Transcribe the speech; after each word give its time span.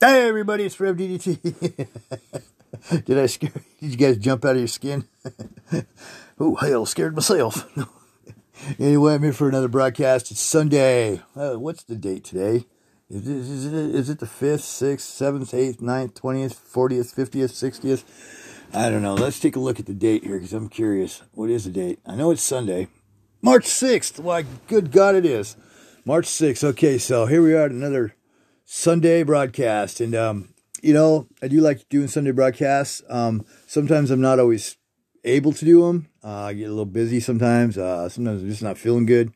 Hey 0.00 0.28
everybody, 0.28 0.62
it's 0.62 0.78
Rev 0.78 0.96
DDT. 0.96 1.88
Did 3.04 3.18
I 3.18 3.26
scare? 3.26 3.50
Did 3.80 3.90
you 3.90 3.96
guys 3.96 4.16
jump 4.18 4.44
out 4.44 4.52
of 4.52 4.58
your 4.58 4.68
skin? 4.68 5.08
oh 6.38 6.54
hell, 6.54 6.86
scared 6.86 7.16
myself. 7.16 7.68
anyway, 8.78 9.14
I'm 9.14 9.24
here 9.24 9.32
for 9.32 9.48
another 9.48 9.66
broadcast. 9.66 10.30
It's 10.30 10.40
Sunday. 10.40 11.20
Uh, 11.34 11.54
what's 11.54 11.82
the 11.82 11.96
date 11.96 12.22
today? 12.22 12.66
Is 13.10 13.26
it, 13.26 13.36
is 13.36 13.66
it 13.66 13.74
is 13.74 14.08
it 14.08 14.20
the 14.20 14.26
fifth, 14.28 14.62
sixth, 14.62 15.08
seventh, 15.08 15.52
eighth, 15.52 15.80
ninth, 15.80 16.14
twentieth, 16.14 16.56
fortieth, 16.56 17.10
fiftieth, 17.10 17.50
sixtieth? 17.50 18.04
I 18.72 18.90
don't 18.90 19.02
know. 19.02 19.14
Let's 19.14 19.40
take 19.40 19.56
a 19.56 19.60
look 19.60 19.80
at 19.80 19.86
the 19.86 19.94
date 19.94 20.22
here 20.22 20.36
because 20.36 20.52
I'm 20.52 20.68
curious. 20.68 21.24
What 21.32 21.50
is 21.50 21.64
the 21.64 21.70
date? 21.70 21.98
I 22.06 22.14
know 22.14 22.30
it's 22.30 22.40
Sunday, 22.40 22.86
March 23.42 23.66
sixth. 23.66 24.20
Why, 24.20 24.44
good 24.68 24.92
God, 24.92 25.16
it 25.16 25.26
is 25.26 25.56
March 26.04 26.26
sixth. 26.26 26.62
Okay, 26.62 26.98
so 26.98 27.26
here 27.26 27.42
we 27.42 27.52
are 27.52 27.64
at 27.64 27.72
another 27.72 28.14
Sunday 28.70 29.22
broadcast. 29.22 29.98
And, 29.98 30.14
um, 30.14 30.50
you 30.82 30.92
know, 30.92 31.26
I 31.40 31.48
do 31.48 31.62
like 31.62 31.88
doing 31.88 32.06
Sunday 32.06 32.32
broadcasts. 32.32 33.02
Um, 33.08 33.46
sometimes 33.66 34.10
I'm 34.10 34.20
not 34.20 34.38
always 34.38 34.76
able 35.24 35.54
to 35.54 35.64
do 35.64 35.86
them. 35.86 36.10
Uh, 36.22 36.44
I 36.44 36.52
get 36.52 36.66
a 36.66 36.68
little 36.68 36.84
busy 36.84 37.18
sometimes. 37.18 37.78
Uh, 37.78 38.10
sometimes 38.10 38.42
I'm 38.42 38.48
just 38.50 38.62
not 38.62 38.76
feeling 38.76 39.06
good. 39.06 39.32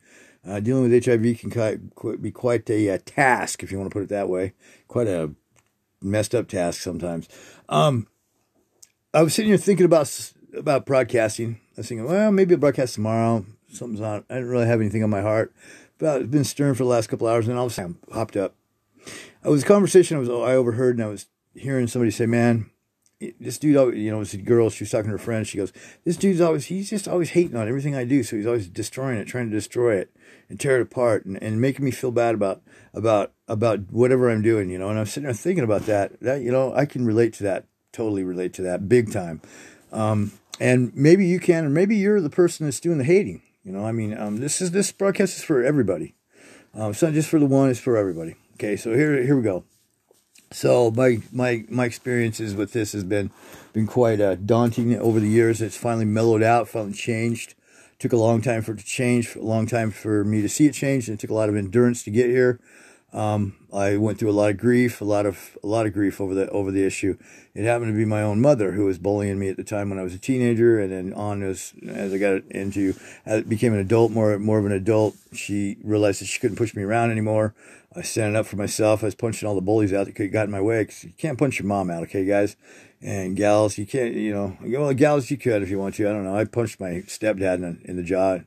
Uh, 0.46 0.60
dealing 0.60 0.90
with 0.90 1.06
HIV 1.06 1.38
can 1.38 1.90
be 2.20 2.30
quite 2.30 2.68
a, 2.68 2.88
a, 2.88 2.94
uh, 2.94 2.98
task, 3.06 3.62
if 3.62 3.72
you 3.72 3.78
want 3.78 3.90
to 3.90 3.94
put 3.94 4.02
it 4.02 4.10
that 4.10 4.28
way. 4.28 4.52
Quite 4.86 5.08
a 5.08 5.30
messed 6.02 6.34
up 6.34 6.46
task 6.46 6.82
sometimes. 6.82 7.26
Um, 7.70 8.08
I 9.14 9.22
was 9.22 9.32
sitting 9.32 9.48
here 9.48 9.56
thinking 9.56 9.86
about 9.86 10.32
about 10.54 10.84
broadcasting. 10.84 11.58
I 11.68 11.80
was 11.80 11.88
thinking, 11.88 12.06
well, 12.06 12.30
maybe 12.32 12.54
I'll 12.54 12.60
broadcast 12.60 12.96
tomorrow. 12.96 13.46
Something's 13.72 14.02
on. 14.02 14.26
I 14.28 14.34
didn't 14.34 14.50
really 14.50 14.66
have 14.66 14.80
anything 14.80 15.02
on 15.02 15.08
my 15.08 15.22
heart. 15.22 15.54
But 15.96 16.20
I've 16.20 16.30
been 16.30 16.44
stirring 16.44 16.74
for 16.74 16.82
the 16.82 16.90
last 16.90 17.08
couple 17.08 17.28
hours, 17.28 17.48
and 17.48 17.56
all 17.56 17.66
of 17.66 17.72
a 17.72 17.74
sudden 17.74 17.96
I 18.10 18.14
hopped 18.16 18.36
up 18.36 18.56
it 19.44 19.48
was 19.48 19.62
a 19.62 19.66
conversation 19.66 20.16
I 20.16 20.20
was 20.20 20.28
I 20.28 20.54
overheard, 20.54 20.96
and 20.96 21.04
I 21.04 21.08
was 21.08 21.26
hearing 21.54 21.86
somebody 21.86 22.10
say, 22.10 22.26
"Man, 22.26 22.70
this 23.40 23.58
dude, 23.58 23.96
you 23.96 24.10
know, 24.10 24.20
it's 24.20 24.34
a 24.34 24.38
girl. 24.38 24.70
She 24.70 24.84
was 24.84 24.90
talking 24.90 25.06
to 25.06 25.12
her 25.12 25.18
friend. 25.18 25.46
She 25.46 25.58
goes, 25.58 25.72
"This 26.04 26.16
dude's 26.16 26.40
always 26.40 26.66
he's 26.66 26.90
just 26.90 27.08
always 27.08 27.30
hating 27.30 27.56
on 27.56 27.68
everything 27.68 27.94
I 27.94 28.04
do. 28.04 28.22
So 28.22 28.36
he's 28.36 28.46
always 28.46 28.68
destroying 28.68 29.18
it, 29.18 29.26
trying 29.26 29.50
to 29.50 29.56
destroy 29.56 29.96
it 29.96 30.14
and 30.48 30.58
tear 30.58 30.76
it 30.76 30.82
apart, 30.82 31.24
and, 31.24 31.42
and 31.42 31.60
making 31.60 31.84
me 31.84 31.90
feel 31.90 32.10
bad 32.10 32.34
about 32.34 32.62
about 32.94 33.32
about 33.48 33.80
whatever 33.90 34.30
I'm 34.30 34.42
doing. 34.42 34.70
You 34.70 34.78
know." 34.78 34.88
And 34.88 34.98
I'm 34.98 35.06
sitting 35.06 35.24
there 35.24 35.34
thinking 35.34 35.64
about 35.64 35.86
that. 35.86 36.20
That 36.20 36.42
you 36.42 36.50
know, 36.50 36.74
I 36.74 36.86
can 36.86 37.04
relate 37.04 37.32
to 37.34 37.42
that. 37.44 37.66
Totally 37.92 38.24
relate 38.24 38.54
to 38.54 38.62
that, 38.62 38.88
big 38.88 39.12
time. 39.12 39.42
Um, 39.92 40.32
and 40.58 40.92
maybe 40.94 41.26
you 41.26 41.38
can, 41.38 41.66
or 41.66 41.70
maybe 41.70 41.96
you're 41.96 42.20
the 42.20 42.30
person 42.30 42.66
that's 42.66 42.80
doing 42.80 42.98
the 42.98 43.04
hating. 43.04 43.42
You 43.64 43.72
know, 43.72 43.84
I 43.84 43.92
mean, 43.92 44.16
um, 44.16 44.38
this 44.38 44.60
is 44.60 44.70
this 44.70 44.90
broadcast 44.92 45.36
is 45.36 45.44
for 45.44 45.62
everybody. 45.62 46.14
Um, 46.74 46.92
it's 46.92 47.02
not 47.02 47.12
just 47.12 47.28
for 47.28 47.38
the 47.38 47.46
one; 47.46 47.68
it's 47.68 47.80
for 47.80 47.96
everybody. 47.96 48.36
Okay, 48.54 48.76
so 48.76 48.94
here 48.94 49.22
here 49.22 49.36
we 49.36 49.42
go. 49.42 49.64
So 50.50 50.90
my 50.90 51.18
my 51.32 51.64
my 51.68 51.86
experiences 51.86 52.54
with 52.54 52.72
this 52.72 52.92
has 52.92 53.04
been 53.04 53.30
been 53.72 53.86
quite 53.86 54.20
uh, 54.20 54.34
daunting 54.34 54.96
over 54.98 55.18
the 55.18 55.28
years. 55.28 55.62
It's 55.62 55.76
finally 55.76 56.04
mellowed 56.04 56.42
out, 56.42 56.68
finally 56.68 56.92
changed. 56.92 57.54
Took 57.98 58.12
a 58.12 58.16
long 58.16 58.42
time 58.42 58.62
for 58.62 58.72
it 58.72 58.78
to 58.78 58.84
change, 58.84 59.36
a 59.36 59.40
long 59.40 59.66
time 59.66 59.90
for 59.90 60.24
me 60.24 60.42
to 60.42 60.48
see 60.48 60.66
it 60.66 60.74
change, 60.74 61.08
and 61.08 61.16
it 61.16 61.20
took 61.20 61.30
a 61.30 61.34
lot 61.34 61.48
of 61.48 61.56
endurance 61.56 62.02
to 62.04 62.10
get 62.10 62.26
here. 62.26 62.60
Um, 63.12 63.56
I 63.72 63.98
went 63.98 64.18
through 64.18 64.30
a 64.30 64.32
lot 64.32 64.50
of 64.50 64.56
grief, 64.56 65.00
a 65.02 65.04
lot 65.04 65.26
of 65.26 65.58
a 65.62 65.66
lot 65.66 65.84
of 65.84 65.92
grief 65.92 66.20
over 66.20 66.34
the 66.34 66.48
over 66.48 66.70
the 66.70 66.84
issue. 66.84 67.18
It 67.54 67.64
happened 67.64 67.92
to 67.92 67.96
be 67.96 68.06
my 68.06 68.22
own 68.22 68.40
mother 68.40 68.72
who 68.72 68.86
was 68.86 68.98
bullying 68.98 69.38
me 69.38 69.50
at 69.50 69.58
the 69.58 69.64
time 69.64 69.90
when 69.90 69.98
I 69.98 70.02
was 70.02 70.14
a 70.14 70.18
teenager, 70.18 70.80
and 70.80 70.90
then 70.90 71.12
on 71.12 71.42
as 71.42 71.74
as 71.86 72.14
I 72.14 72.18
got 72.18 72.42
into, 72.50 72.94
as 73.26 73.42
became 73.42 73.74
an 73.74 73.80
adult, 73.80 74.12
more 74.12 74.38
more 74.38 74.58
of 74.58 74.64
an 74.64 74.72
adult, 74.72 75.14
she 75.32 75.76
realized 75.84 76.22
that 76.22 76.26
she 76.26 76.40
couldn't 76.40 76.56
push 76.56 76.74
me 76.74 76.82
around 76.82 77.10
anymore. 77.10 77.54
I 77.94 77.98
was 77.98 78.08
standing 78.08 78.36
up 78.36 78.46
for 78.46 78.56
myself. 78.56 79.02
I 79.02 79.06
was 79.06 79.14
punching 79.14 79.46
all 79.46 79.54
the 79.54 79.60
bullies 79.60 79.92
out 79.92 80.06
that 80.06 80.14
could 80.14 80.32
got 80.32 80.46
in 80.46 80.50
my 80.50 80.62
way. 80.62 80.82
Cause 80.86 81.04
you 81.04 81.12
can't 81.18 81.38
punch 81.38 81.58
your 81.58 81.66
mom 81.68 81.90
out, 81.90 82.02
okay, 82.04 82.24
guys 82.24 82.56
and 83.02 83.36
gals. 83.36 83.76
You 83.76 83.84
can't, 83.84 84.14
you 84.14 84.32
know, 84.32 84.56
well, 84.62 84.94
gals 84.94 85.30
you 85.30 85.36
could 85.36 85.62
if 85.62 85.68
you 85.68 85.78
want 85.78 85.96
to. 85.96 86.08
I 86.08 86.12
don't 86.12 86.24
know. 86.24 86.36
I 86.36 86.44
punched 86.44 86.80
my 86.80 87.02
stepdad 87.06 87.56
in 87.56 87.82
in 87.84 87.96
the 87.96 88.02
jaw 88.02 88.38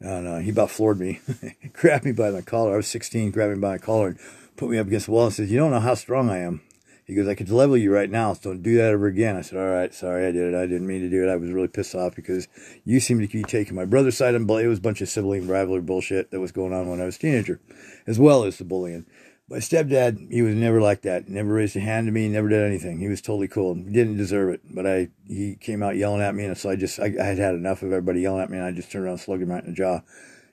and 0.00 0.26
uh, 0.26 0.38
he 0.38 0.50
about 0.50 0.70
floored 0.70 1.00
me, 1.00 1.20
grabbed 1.72 2.04
me 2.04 2.12
by 2.12 2.30
my 2.30 2.42
collar. 2.42 2.74
I 2.74 2.76
was 2.76 2.86
16, 2.88 3.30
grabbed 3.30 3.54
me 3.54 3.60
by 3.60 3.72
my 3.72 3.78
collar 3.78 4.08
and 4.08 4.18
put 4.56 4.70
me 4.70 4.78
up 4.78 4.86
against 4.86 5.06
the 5.06 5.12
wall 5.12 5.26
and 5.26 5.34
says, 5.34 5.50
You 5.50 5.58
don't 5.58 5.70
know 5.70 5.80
how 5.80 5.94
strong 5.94 6.30
I 6.30 6.38
am. 6.38 6.62
He 7.04 7.14
goes, 7.14 7.28
I 7.28 7.36
could 7.36 7.50
level 7.50 7.76
you 7.76 7.94
right 7.94 8.10
now, 8.10 8.32
so 8.32 8.50
don't 8.50 8.62
do 8.62 8.76
that 8.78 8.92
ever 8.92 9.06
again. 9.06 9.36
I 9.36 9.42
said, 9.42 9.58
All 9.58 9.68
right, 9.68 9.94
sorry, 9.94 10.26
I 10.26 10.32
did 10.32 10.54
it. 10.54 10.56
I 10.56 10.66
didn't 10.66 10.86
mean 10.86 11.02
to 11.02 11.08
do 11.08 11.26
it. 11.26 11.30
I 11.30 11.36
was 11.36 11.50
really 11.50 11.68
pissed 11.68 11.94
off 11.94 12.14
because 12.14 12.48
you 12.84 13.00
seem 13.00 13.20
to 13.20 13.28
be 13.28 13.42
taking 13.42 13.76
my 13.76 13.84
brother's 13.84 14.16
side 14.16 14.34
and 14.34 14.50
it 14.50 14.66
was 14.66 14.78
a 14.78 14.82
bunch 14.82 15.00
of 15.00 15.08
sibling 15.08 15.46
rivalry 15.46 15.82
bullshit 15.82 16.30
that 16.30 16.40
was 16.40 16.52
going 16.52 16.72
on 16.72 16.88
when 16.88 17.00
I 17.00 17.04
was 17.04 17.16
a 17.16 17.20
teenager, 17.20 17.60
as 18.06 18.18
well 18.18 18.44
as 18.44 18.58
the 18.58 18.64
bullying. 18.64 19.06
My 19.48 19.58
stepdad, 19.58 20.32
he 20.32 20.42
was 20.42 20.56
never 20.56 20.80
like 20.80 21.02
that. 21.02 21.28
Never 21.28 21.52
raised 21.52 21.76
a 21.76 21.80
hand 21.80 22.08
to 22.08 22.12
me. 22.12 22.28
Never 22.28 22.48
did 22.48 22.64
anything. 22.64 22.98
He 22.98 23.06
was 23.06 23.20
totally 23.20 23.46
cool. 23.46 23.76
He 23.76 23.92
didn't 23.92 24.16
deserve 24.16 24.50
it, 24.50 24.60
but 24.68 24.86
I 24.86 25.08
he 25.28 25.54
came 25.54 25.84
out 25.84 25.96
yelling 25.96 26.20
at 26.20 26.34
me, 26.34 26.44
and 26.46 26.58
so 26.58 26.68
I 26.68 26.74
just 26.74 26.98
I, 26.98 27.14
I 27.20 27.24
had 27.24 27.38
had 27.38 27.54
enough 27.54 27.82
of 27.82 27.92
everybody 27.92 28.22
yelling 28.22 28.42
at 28.42 28.50
me, 28.50 28.58
and 28.58 28.66
I 28.66 28.72
just 28.72 28.90
turned 28.90 29.04
around, 29.04 29.18
slugged 29.18 29.42
him 29.42 29.50
right 29.50 29.62
in 29.62 29.70
the 29.70 29.76
jaw. 29.76 30.00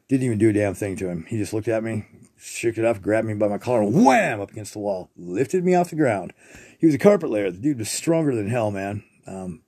Didn't 0.09 0.25
even 0.25 0.37
do 0.37 0.49
a 0.49 0.53
damn 0.53 0.75
thing 0.75 0.95
to 0.97 1.09
him. 1.09 1.25
He 1.27 1.37
just 1.37 1.53
looked 1.53 1.67
at 1.67 1.83
me, 1.83 2.05
shook 2.37 2.77
it 2.77 2.85
off, 2.85 3.01
grabbed 3.01 3.25
me 3.25 3.33
by 3.33 3.47
my 3.47 3.57
collar, 3.57 3.81
and 3.81 4.05
wham 4.05 4.39
up 4.39 4.51
against 4.51 4.73
the 4.73 4.79
wall, 4.79 5.09
lifted 5.17 5.65
me 5.65 5.73
off 5.73 5.89
the 5.89 5.95
ground. 5.95 6.33
He 6.77 6.85
was 6.85 6.93
a 6.93 6.99
carpet 6.99 7.31
layer. 7.31 7.49
The 7.49 7.57
dude 7.57 7.79
was 7.79 7.89
stronger 7.89 8.35
than 8.35 8.49
hell, 8.49 8.69
man. 8.69 9.03
Um, 9.25 9.63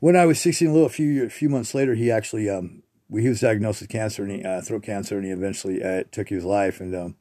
when 0.00 0.16
I 0.16 0.26
was 0.26 0.40
16, 0.40 0.68
a 0.68 0.72
little 0.72 0.86
a 0.86 0.90
few 0.90 1.24
a 1.24 1.30
few 1.30 1.48
months 1.48 1.74
later, 1.74 1.94
he 1.94 2.10
actually 2.10 2.50
um, 2.50 2.82
he 3.08 3.28
was 3.28 3.40
diagnosed 3.40 3.82
with 3.82 3.90
cancer 3.90 4.24
and 4.24 4.32
he, 4.32 4.42
uh, 4.42 4.62
throat 4.62 4.82
cancer, 4.82 5.16
and 5.16 5.24
he 5.24 5.30
eventually 5.30 5.80
uh, 5.80 6.04
took 6.10 6.28
his 6.28 6.44
life. 6.44 6.80
And 6.80 6.94
um, 6.94 7.16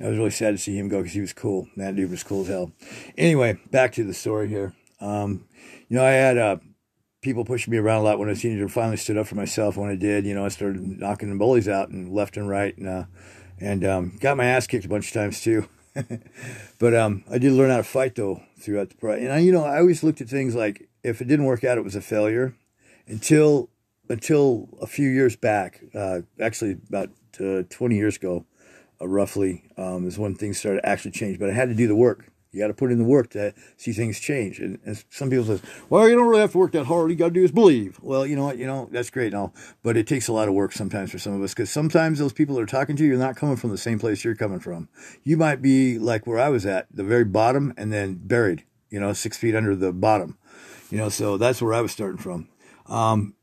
I 0.00 0.08
was 0.08 0.18
really 0.18 0.30
sad 0.30 0.52
to 0.52 0.58
see 0.58 0.76
him 0.76 0.88
go 0.88 0.98
because 0.98 1.12
he 1.12 1.20
was 1.20 1.32
cool. 1.32 1.68
That 1.76 1.96
dude 1.96 2.10
was 2.10 2.22
cool 2.22 2.42
as 2.42 2.48
hell. 2.48 2.72
Anyway, 3.16 3.58
back 3.70 3.92
to 3.92 4.04
the 4.04 4.14
story 4.14 4.48
here. 4.48 4.74
Um, 5.00 5.46
you 5.88 5.96
know, 5.96 6.04
I 6.04 6.10
had 6.10 6.38
uh, 6.38 6.56
people 7.20 7.44
pushing 7.44 7.70
me 7.70 7.78
around 7.78 8.00
a 8.00 8.04
lot 8.04 8.18
when 8.18 8.28
I 8.28 8.32
was 8.32 8.38
a 8.38 8.42
teenager. 8.42 8.68
Finally 8.68 8.96
stood 8.96 9.18
up 9.18 9.26
for 9.26 9.34
myself 9.34 9.76
when 9.76 9.90
I 9.90 9.96
did. 9.96 10.24
You 10.24 10.34
know, 10.34 10.44
I 10.44 10.48
started 10.48 10.80
knocking 10.98 11.30
the 11.30 11.36
bullies 11.36 11.68
out 11.68 11.90
and 11.90 12.12
left 12.12 12.36
and 12.36 12.48
right, 12.48 12.76
and 12.76 12.88
uh, 12.88 13.04
and 13.60 13.84
um, 13.84 14.18
got 14.20 14.36
my 14.36 14.46
ass 14.46 14.66
kicked 14.66 14.84
a 14.84 14.88
bunch 14.88 15.08
of 15.08 15.12
times 15.12 15.40
too. 15.40 15.68
but 16.78 16.94
um, 16.94 17.24
I 17.30 17.38
did 17.38 17.52
learn 17.52 17.70
how 17.70 17.76
to 17.76 17.82
fight 17.82 18.14
though 18.14 18.42
throughout 18.58 18.88
the 18.90 18.96
process. 18.96 19.22
And 19.22 19.32
I, 19.32 19.38
you 19.38 19.52
know, 19.52 19.64
I 19.64 19.78
always 19.78 20.02
looked 20.02 20.20
at 20.20 20.28
things 20.28 20.54
like 20.54 20.88
if 21.02 21.20
it 21.20 21.28
didn't 21.28 21.44
work 21.44 21.64
out, 21.64 21.78
it 21.78 21.84
was 21.84 21.96
a 21.96 22.00
failure. 22.00 22.54
Until 23.06 23.68
until 24.08 24.68
a 24.80 24.86
few 24.86 25.08
years 25.08 25.36
back, 25.36 25.82
uh, 25.94 26.20
actually 26.40 26.78
about 26.88 27.10
uh, 27.40 27.62
20 27.68 27.96
years 27.96 28.16
ago, 28.16 28.44
uh, 29.02 29.08
roughly, 29.08 29.64
um, 29.76 30.06
is 30.06 30.18
when 30.18 30.34
things 30.34 30.58
started 30.58 30.86
actually 30.86 31.10
change. 31.10 31.38
But 31.38 31.50
I 31.50 31.52
had 31.52 31.68
to 31.68 31.74
do 31.74 31.88
the 31.88 31.96
work. 31.96 32.32
You 32.52 32.60
got 32.60 32.66
to 32.66 32.74
put 32.74 32.92
in 32.92 32.98
the 32.98 33.04
work 33.04 33.30
to 33.30 33.54
see 33.78 33.92
things 33.92 34.20
change. 34.20 34.58
And, 34.58 34.78
and, 34.84 35.02
some 35.08 35.30
people 35.30 35.46
says, 35.46 35.62
well, 35.88 36.06
you 36.06 36.14
don't 36.14 36.28
really 36.28 36.42
have 36.42 36.52
to 36.52 36.58
work 36.58 36.72
that 36.72 36.84
hard. 36.84 37.04
All 37.04 37.10
You 37.10 37.16
got 37.16 37.28
to 37.28 37.34
do 37.34 37.42
is 37.42 37.50
believe. 37.50 37.98
Well, 38.02 38.26
you 38.26 38.36
know 38.36 38.44
what? 38.44 38.58
You 38.58 38.66
know, 38.66 38.90
that's 38.92 39.08
great 39.08 39.32
all. 39.32 39.54
But 39.82 39.96
it 39.96 40.06
takes 40.06 40.28
a 40.28 40.34
lot 40.34 40.48
of 40.48 40.54
work 40.54 40.72
sometimes 40.72 41.10
for 41.10 41.18
some 41.18 41.32
of 41.32 41.42
us 41.42 41.54
because 41.54 41.70
sometimes 41.70 42.18
those 42.18 42.34
people 42.34 42.56
that 42.56 42.62
are 42.62 42.66
talking 42.66 42.94
to 42.96 43.02
you, 43.02 43.10
you 43.10 43.14
are 43.14 43.18
not 43.18 43.36
coming 43.36 43.56
from 43.56 43.70
the 43.70 43.78
same 43.78 43.98
place 43.98 44.22
you're 44.22 44.34
coming 44.34 44.60
from. 44.60 44.90
You 45.22 45.38
might 45.38 45.62
be 45.62 45.98
like 45.98 46.26
where 46.26 46.38
I 46.38 46.50
was 46.50 46.66
at, 46.66 46.88
the 46.94 47.04
very 47.04 47.24
bottom, 47.24 47.72
and 47.78 47.90
then 47.90 48.20
buried, 48.22 48.64
you 48.90 49.00
know, 49.00 49.14
six 49.14 49.38
feet 49.38 49.54
under 49.54 49.74
the 49.74 49.92
bottom. 49.92 50.36
You 50.90 50.98
know, 50.98 51.08
so 51.08 51.38
that's 51.38 51.62
where 51.62 51.72
I 51.72 51.80
was 51.80 51.92
starting 51.92 52.18
from. 52.18 52.48
Um, 52.86 53.34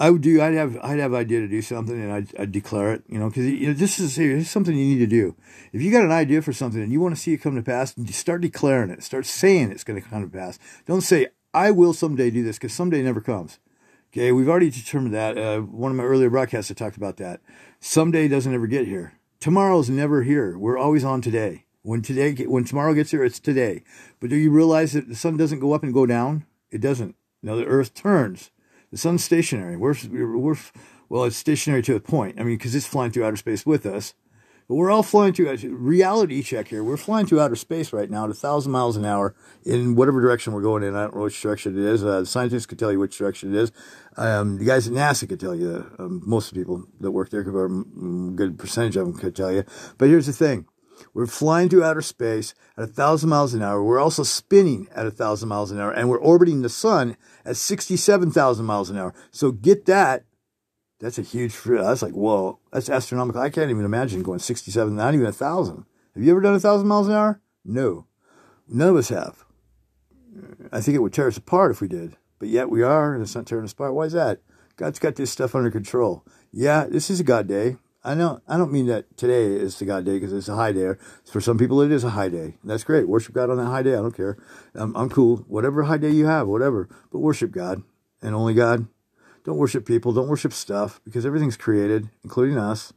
I 0.00 0.10
would 0.10 0.22
do. 0.22 0.40
I'd 0.40 0.54
have. 0.54 0.78
I'd 0.82 1.00
have 1.00 1.12
idea 1.12 1.40
to 1.40 1.48
do 1.48 1.60
something, 1.60 2.00
and 2.00 2.12
I'd, 2.12 2.36
I'd 2.38 2.52
declare 2.52 2.92
it. 2.92 3.02
You 3.08 3.18
know, 3.18 3.28
because 3.28 3.46
you 3.46 3.68
know, 3.68 3.72
this 3.72 3.98
is, 3.98 4.14
this 4.14 4.18
is 4.18 4.50
something 4.50 4.76
you 4.76 4.84
need 4.84 5.00
to 5.00 5.06
do. 5.06 5.34
If 5.72 5.82
you 5.82 5.90
got 5.90 6.04
an 6.04 6.12
idea 6.12 6.40
for 6.40 6.52
something 6.52 6.80
and 6.80 6.92
you 6.92 7.00
want 7.00 7.16
to 7.16 7.20
see 7.20 7.32
it 7.32 7.38
come 7.38 7.56
to 7.56 7.62
pass, 7.62 7.94
start 8.10 8.40
declaring 8.40 8.90
it. 8.90 9.02
Start 9.02 9.26
saying 9.26 9.72
it's 9.72 9.84
going 9.84 10.00
to 10.00 10.08
come 10.08 10.22
to 10.22 10.28
pass. 10.28 10.58
Don't 10.86 11.00
say 11.00 11.28
I 11.52 11.72
will 11.72 11.92
someday 11.92 12.30
do 12.30 12.44
this 12.44 12.58
because 12.58 12.72
someday 12.72 13.02
never 13.02 13.20
comes. 13.20 13.58
Okay, 14.12 14.32
we've 14.32 14.48
already 14.48 14.70
determined 14.70 15.14
that. 15.14 15.36
Uh, 15.36 15.60
one 15.60 15.90
of 15.90 15.96
my 15.96 16.04
earlier 16.04 16.30
broadcasts, 16.30 16.70
I 16.70 16.74
talked 16.74 16.96
about 16.96 17.16
that. 17.18 17.40
Someday 17.80 18.28
doesn't 18.28 18.54
ever 18.54 18.66
get 18.66 18.86
here. 18.86 19.14
Tomorrow's 19.40 19.90
never 19.90 20.22
here. 20.22 20.56
We're 20.56 20.78
always 20.78 21.04
on 21.04 21.20
today. 21.20 21.64
When 21.82 22.02
today, 22.02 22.34
when 22.44 22.64
tomorrow 22.64 22.94
gets 22.94 23.10
here, 23.10 23.24
it's 23.24 23.40
today. 23.40 23.82
But 24.20 24.30
do 24.30 24.36
you 24.36 24.50
realize 24.50 24.92
that 24.92 25.08
the 25.08 25.14
sun 25.14 25.36
doesn't 25.36 25.60
go 25.60 25.72
up 25.72 25.82
and 25.82 25.92
go 25.92 26.06
down? 26.06 26.46
It 26.70 26.80
doesn't. 26.80 27.16
No, 27.42 27.56
the 27.56 27.66
earth 27.66 27.94
turns. 27.94 28.50
The 28.90 28.98
sun's 28.98 29.24
stationary. 29.24 29.76
We're, 29.76 29.94
we're, 30.10 30.56
well, 31.08 31.24
it's 31.24 31.36
stationary 31.36 31.82
to 31.82 31.94
a 31.94 32.00
point. 32.00 32.40
I 32.40 32.42
mean, 32.42 32.56
because 32.56 32.74
it's 32.74 32.86
flying 32.86 33.10
through 33.10 33.24
outer 33.24 33.36
space 33.36 33.66
with 33.66 33.86
us. 33.86 34.14
But 34.68 34.74
we're 34.74 34.90
all 34.90 35.02
flying 35.02 35.32
through 35.32 35.56
reality 35.70 36.42
check 36.42 36.68
here. 36.68 36.84
We're 36.84 36.98
flying 36.98 37.24
through 37.24 37.40
outer 37.40 37.56
space 37.56 37.90
right 37.90 38.10
now 38.10 38.24
at 38.24 38.30
a 38.30 38.34
thousand 38.34 38.70
miles 38.70 38.98
an 38.98 39.06
hour 39.06 39.34
in 39.64 39.94
whatever 39.94 40.20
direction 40.20 40.52
we're 40.52 40.60
going 40.60 40.82
in. 40.82 40.94
I 40.94 41.04
don't 41.04 41.16
know 41.16 41.22
which 41.22 41.40
direction 41.40 41.78
it 41.78 41.82
is. 41.82 42.04
Uh, 42.04 42.20
the 42.20 42.26
scientists 42.26 42.66
could 42.66 42.78
tell 42.78 42.92
you 42.92 42.98
which 42.98 43.16
direction 43.16 43.54
it 43.54 43.58
is. 43.58 43.72
Um, 44.18 44.58
the 44.58 44.66
guys 44.66 44.86
at 44.86 44.92
NASA 44.92 45.26
could 45.26 45.40
tell 45.40 45.54
you. 45.54 45.90
Um, 45.98 46.20
most 46.26 46.48
of 46.48 46.54
the 46.54 46.60
people 46.60 46.84
that 47.00 47.12
work 47.12 47.30
there, 47.30 47.40
a 47.40 47.44
good 48.34 48.58
percentage 48.58 48.96
of 48.98 49.06
them 49.06 49.16
could 49.16 49.34
tell 49.34 49.50
you. 49.50 49.64
But 49.96 50.08
here's 50.08 50.26
the 50.26 50.34
thing: 50.34 50.66
we're 51.14 51.26
flying 51.26 51.68
through 51.68 51.84
outer 51.84 52.02
space 52.02 52.54
at 52.76 52.84
a 52.84 52.86
thousand 52.86 53.28
miles 53.28 53.54
an 53.54 53.62
hour. 53.62 53.82
We're 53.82 54.00
also 54.00 54.22
spinning 54.22 54.88
at 54.94 55.06
a 55.06 55.10
thousand 55.10 55.48
miles 55.48 55.70
an 55.70 55.80
hour, 55.80 55.92
and 55.92 56.08
we're 56.08 56.20
orbiting 56.20 56.62
the 56.62 56.68
sun 56.68 57.16
at 57.44 57.56
67,000 57.56 58.64
miles 58.64 58.90
an 58.90 58.98
hour. 58.98 59.14
So 59.30 59.52
get 59.52 59.86
that. 59.86 60.24
That's 61.00 61.18
a 61.18 61.22
huge, 61.22 61.52
thrill. 61.52 61.84
that's 61.84 62.02
like, 62.02 62.12
whoa, 62.12 62.58
that's 62.72 62.90
astronomical. 62.90 63.40
I 63.40 63.50
can't 63.50 63.70
even 63.70 63.84
imagine 63.84 64.22
going 64.22 64.40
67, 64.40 64.94
not 64.94 65.14
even 65.14 65.26
a 65.26 65.32
thousand. 65.32 65.84
Have 66.14 66.24
you 66.24 66.32
ever 66.32 66.40
done 66.40 66.54
a 66.54 66.60
thousand 66.60 66.88
miles 66.88 67.06
an 67.06 67.14
hour? 67.14 67.40
No. 67.64 68.06
None 68.66 68.88
of 68.88 68.96
us 68.96 69.08
have. 69.10 69.44
I 70.72 70.80
think 70.80 70.96
it 70.96 71.00
would 71.00 71.12
tear 71.12 71.28
us 71.28 71.36
apart 71.36 71.70
if 71.70 71.80
we 71.80 71.88
did. 71.88 72.16
But 72.38 72.48
yet 72.48 72.70
we 72.70 72.82
are, 72.82 73.14
and 73.14 73.22
it's 73.22 73.34
not 73.34 73.46
tearing 73.46 73.64
us 73.64 73.72
apart. 73.72 73.94
Why 73.94 74.04
is 74.04 74.12
that? 74.12 74.40
God's 74.76 74.98
got 74.98 75.16
this 75.16 75.30
stuff 75.30 75.54
under 75.54 75.70
control. 75.70 76.24
Yeah, 76.52 76.86
this 76.88 77.10
is 77.10 77.20
a 77.20 77.24
God 77.24 77.46
day. 77.48 77.76
I 78.08 78.14
know. 78.14 78.40
I 78.48 78.56
don't 78.56 78.72
mean 78.72 78.86
that 78.86 79.18
today 79.18 79.44
is 79.44 79.78
the 79.78 79.84
God 79.84 80.06
day 80.06 80.14
because 80.14 80.32
it's 80.32 80.48
a 80.48 80.56
high 80.56 80.72
day. 80.72 80.94
For 81.30 81.42
some 81.42 81.58
people, 81.58 81.82
it 81.82 81.92
is 81.92 82.04
a 82.04 82.10
high 82.10 82.30
day. 82.30 82.56
That's 82.64 82.82
great. 82.82 83.06
Worship 83.06 83.34
God 83.34 83.50
on 83.50 83.58
that 83.58 83.66
high 83.66 83.82
day. 83.82 83.92
I 83.92 83.96
don't 83.96 84.16
care. 84.16 84.38
I'm, 84.74 84.96
I'm 84.96 85.10
cool. 85.10 85.44
Whatever 85.46 85.82
high 85.82 85.98
day 85.98 86.08
you 86.08 86.24
have, 86.24 86.48
whatever. 86.48 86.88
But 87.12 87.18
worship 87.18 87.50
God 87.50 87.82
and 88.22 88.34
only 88.34 88.54
God. 88.54 88.88
Don't 89.44 89.58
worship 89.58 89.84
people. 89.86 90.14
Don't 90.14 90.28
worship 90.28 90.54
stuff 90.54 91.02
because 91.04 91.26
everything's 91.26 91.58
created, 91.58 92.08
including 92.24 92.56
us. 92.56 92.94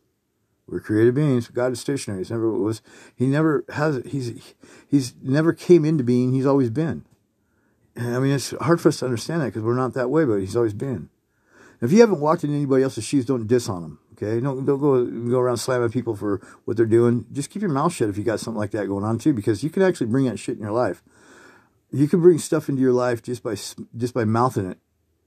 We're 0.65 0.79
created 0.79 1.13
beings. 1.13 1.49
God 1.49 1.73
is 1.73 1.81
stationary. 1.81 2.21
He's 2.21 2.31
never 2.31 2.49
was. 2.49 2.81
He 3.13 3.27
never 3.27 3.65
has. 3.73 4.01
He's 4.05 4.53
he's 4.87 5.13
never 5.21 5.51
came 5.51 5.83
into 5.83 6.05
being. 6.05 6.31
He's 6.31 6.45
always 6.45 6.69
been. 6.69 7.03
And 7.97 8.15
I 8.15 8.19
mean, 8.19 8.31
it's 8.31 8.51
hard 8.61 8.79
for 8.79 8.87
us 8.87 8.99
to 8.99 9.05
understand 9.07 9.41
that 9.41 9.47
because 9.47 9.63
we're 9.63 9.75
not 9.75 9.93
that 9.95 10.09
way, 10.09 10.23
but 10.23 10.35
he's 10.37 10.55
always 10.55 10.73
been. 10.73 11.09
If 11.81 11.91
you 11.91 11.99
haven't 11.99 12.21
walked 12.21 12.45
in 12.45 12.55
anybody 12.55 12.83
else's 12.83 13.03
shoes, 13.03 13.25
don't 13.25 13.45
diss 13.45 13.67
on 13.67 13.81
them. 13.81 13.99
Okay, 14.21 14.39
don't 14.39 14.65
don't 14.65 14.79
go 14.79 15.06
go 15.06 15.39
around 15.39 15.57
slamming 15.57 15.89
people 15.89 16.15
for 16.15 16.41
what 16.65 16.77
they're 16.77 16.85
doing. 16.85 17.25
Just 17.31 17.50
keep 17.50 17.62
your 17.62 17.71
mouth 17.71 17.94
shut 17.94 18.09
if 18.09 18.18
you 18.18 18.23
got 18.23 18.39
something 18.39 18.59
like 18.59 18.71
that 18.71 18.88
going 18.88 19.03
on 19.03 19.18
too, 19.18 19.33
because 19.33 19.63
you 19.63 19.69
can 19.69 19.81
actually 19.81 20.07
bring 20.07 20.25
that 20.25 20.38
shit 20.38 20.57
in 20.57 20.62
your 20.62 20.71
life. 20.71 21.01
You 21.91 22.07
can 22.07 22.21
bring 22.21 22.38
stuff 22.38 22.69
into 22.69 22.81
your 22.81 22.94
life 22.94 23.23
just 23.23 23.41
by 23.41 23.56
just 23.56 24.13
by 24.13 24.25
mouthing 24.25 24.69
it, 24.69 24.77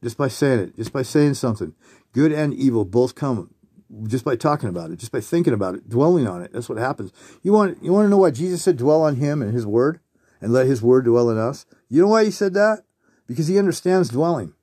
just 0.02 0.16
by 0.16 0.28
saying 0.28 0.60
it, 0.60 0.76
just 0.76 0.92
by 0.92 1.02
saying 1.02 1.34
something. 1.34 1.74
Good 2.12 2.32
and 2.32 2.54
evil 2.54 2.84
both 2.84 3.14
come 3.14 3.50
just 4.04 4.24
by 4.24 4.36
talking 4.36 4.68
about 4.68 4.90
it, 4.90 4.98
just 4.98 5.12
by 5.12 5.20
thinking 5.20 5.52
about 5.52 5.74
it, 5.74 5.88
dwelling 5.88 6.26
on 6.26 6.42
it. 6.42 6.52
That's 6.52 6.68
what 6.68 6.78
happens. 6.78 7.12
You 7.42 7.52
want 7.52 7.82
you 7.82 7.92
want 7.92 8.06
to 8.06 8.10
know 8.10 8.18
why 8.18 8.30
Jesus 8.30 8.62
said 8.62 8.76
dwell 8.76 9.02
on 9.02 9.16
Him 9.16 9.42
and 9.42 9.52
His 9.52 9.66
Word, 9.66 10.00
and 10.40 10.52
let 10.52 10.66
His 10.66 10.82
Word 10.82 11.04
dwell 11.04 11.30
in 11.30 11.38
us. 11.38 11.66
You 11.88 12.02
know 12.02 12.08
why 12.08 12.24
He 12.24 12.30
said 12.30 12.54
that? 12.54 12.84
Because 13.26 13.48
He 13.48 13.58
understands 13.58 14.08
dwelling. 14.08 14.54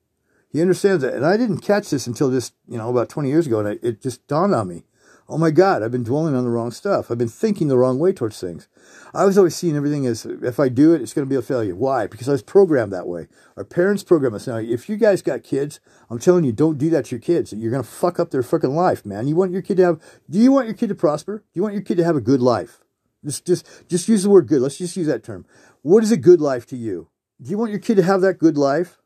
He 0.51 0.61
understands 0.61 1.03
that. 1.03 1.13
And 1.13 1.25
I 1.25 1.37
didn't 1.37 1.59
catch 1.59 1.89
this 1.89 2.07
until 2.07 2.29
just, 2.29 2.53
you 2.67 2.77
know, 2.77 2.89
about 2.89 3.09
20 3.09 3.29
years 3.29 3.47
ago. 3.47 3.59
And 3.59 3.67
I, 3.67 3.79
it 3.81 4.01
just 4.01 4.27
dawned 4.27 4.53
on 4.53 4.67
me. 4.67 4.83
Oh 5.29 5.37
my 5.37 5.51
God, 5.51 5.81
I've 5.81 5.91
been 5.91 6.03
dwelling 6.03 6.35
on 6.35 6.43
the 6.43 6.49
wrong 6.49 6.71
stuff. 6.71 7.09
I've 7.09 7.17
been 7.17 7.29
thinking 7.29 7.69
the 7.69 7.77
wrong 7.77 7.99
way 7.99 8.11
towards 8.11 8.37
things. 8.37 8.67
I 9.13 9.23
was 9.23 9.37
always 9.37 9.55
seeing 9.55 9.77
everything 9.77 10.05
as 10.05 10.25
if 10.25 10.59
I 10.59 10.67
do 10.67 10.93
it, 10.93 11.01
it's 11.01 11.13
going 11.13 11.25
to 11.25 11.29
be 11.29 11.37
a 11.37 11.41
failure. 11.41 11.73
Why? 11.73 12.05
Because 12.05 12.27
I 12.27 12.33
was 12.33 12.41
programmed 12.41 12.91
that 12.91 13.07
way. 13.07 13.27
Our 13.55 13.63
parents 13.63 14.03
program 14.03 14.33
us. 14.33 14.47
Now, 14.47 14.57
if 14.57 14.89
you 14.89 14.97
guys 14.97 15.21
got 15.21 15.43
kids, 15.43 15.79
I'm 16.09 16.19
telling 16.19 16.43
you, 16.43 16.51
don't 16.51 16.77
do 16.77 16.89
that 16.89 17.05
to 17.05 17.11
your 17.11 17.21
kids. 17.21 17.53
You're 17.53 17.71
going 17.71 17.83
to 17.83 17.89
fuck 17.89 18.19
up 18.19 18.31
their 18.31 18.41
freaking 18.41 18.75
life, 18.75 19.05
man. 19.05 19.27
You 19.27 19.37
want 19.37 19.53
your 19.53 19.61
kid 19.61 19.77
to 19.77 19.85
have, 19.85 20.01
do 20.29 20.37
you 20.37 20.51
want 20.51 20.67
your 20.67 20.75
kid 20.75 20.89
to 20.89 20.95
prosper? 20.95 21.37
Do 21.37 21.57
you 21.57 21.61
want 21.61 21.75
your 21.75 21.83
kid 21.83 21.95
to 21.95 22.03
have 22.03 22.17
a 22.17 22.21
good 22.21 22.41
life? 22.41 22.81
Just, 23.23 23.45
just, 23.45 23.87
just 23.87 24.09
use 24.09 24.23
the 24.23 24.29
word 24.29 24.47
good. 24.47 24.61
Let's 24.61 24.79
just 24.79 24.97
use 24.97 25.07
that 25.07 25.23
term. 25.23 25.45
What 25.81 26.03
is 26.03 26.11
a 26.11 26.17
good 26.17 26.41
life 26.41 26.65
to 26.67 26.75
you? 26.75 27.07
Do 27.41 27.51
you 27.51 27.57
want 27.57 27.71
your 27.71 27.79
kid 27.79 27.95
to 27.95 28.03
have 28.03 28.19
that 28.21 28.37
good 28.37 28.57
life? 28.57 29.00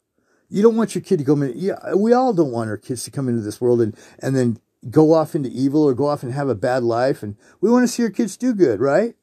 You 0.50 0.62
don't 0.62 0.75
want 0.75 0.95
your 0.95 1.01
kid 1.01 1.19
to 1.19 1.25
come 1.25 1.44
in. 1.44 1.53
Yeah, 1.56 1.94
we 1.95 2.13
all 2.13 2.33
don't 2.33 2.51
want 2.51 2.69
our 2.69 2.77
kids 2.77 3.03
to 3.06 3.12
come 3.12 3.27
into 3.27 3.42
this 3.42 3.59
world 3.59 3.81
and, 3.81 3.95
and 4.19 4.36
then 4.36 4.59
go 4.89 5.13
off 5.13 5.36
into 5.36 5.50
evil 5.50 5.83
or 5.83 5.94
go 5.94 6.07
off 6.07 6.24
and 6.24 6.33
have 6.33 6.50
a 6.50 6.56
bad 6.56 6.83
life. 6.83 7.24
And 7.24 7.36
we 7.62 7.71
want 7.71 7.83
to 7.83 7.88
see 7.88 8.03
our 8.03 8.09
kids 8.09 8.38
do 8.38 8.53
good, 8.53 8.80
right? 8.80 9.15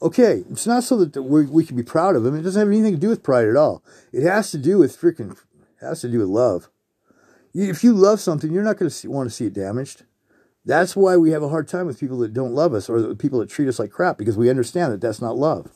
Okay, 0.00 0.44
it's 0.50 0.66
not 0.66 0.84
so 0.84 1.04
that 1.04 1.20
we 1.22 1.46
we 1.46 1.64
can 1.64 1.76
be 1.76 1.82
proud 1.82 2.14
of 2.14 2.22
them. 2.22 2.36
It 2.36 2.42
doesn't 2.42 2.60
have 2.60 2.68
anything 2.68 2.94
to 2.94 3.00
do 3.00 3.08
with 3.08 3.22
pride 3.22 3.48
at 3.48 3.56
all. 3.56 3.82
It 4.12 4.22
has 4.22 4.50
to 4.52 4.58
do 4.58 4.78
with 4.78 4.96
freaking, 4.96 5.36
has 5.80 6.02
to 6.02 6.08
do 6.08 6.18
with 6.18 6.28
love. 6.28 6.68
If 7.52 7.82
you 7.82 7.92
love 7.94 8.20
something, 8.20 8.52
you're 8.52 8.62
not 8.62 8.76
going 8.76 8.90
to 8.90 9.10
want 9.10 9.28
to 9.28 9.34
see 9.34 9.46
it 9.46 9.54
damaged. 9.54 10.04
That's 10.64 10.94
why 10.94 11.16
we 11.16 11.30
have 11.30 11.42
a 11.42 11.48
hard 11.48 11.66
time 11.66 11.86
with 11.86 11.98
people 11.98 12.18
that 12.18 12.34
don't 12.34 12.54
love 12.54 12.74
us 12.74 12.88
or 12.88 13.14
people 13.14 13.40
that 13.40 13.48
treat 13.48 13.68
us 13.68 13.78
like 13.78 13.90
crap 13.90 14.18
because 14.18 14.36
we 14.36 14.50
understand 14.50 14.92
that 14.92 15.00
that's 15.00 15.20
not 15.20 15.36
love. 15.36 15.72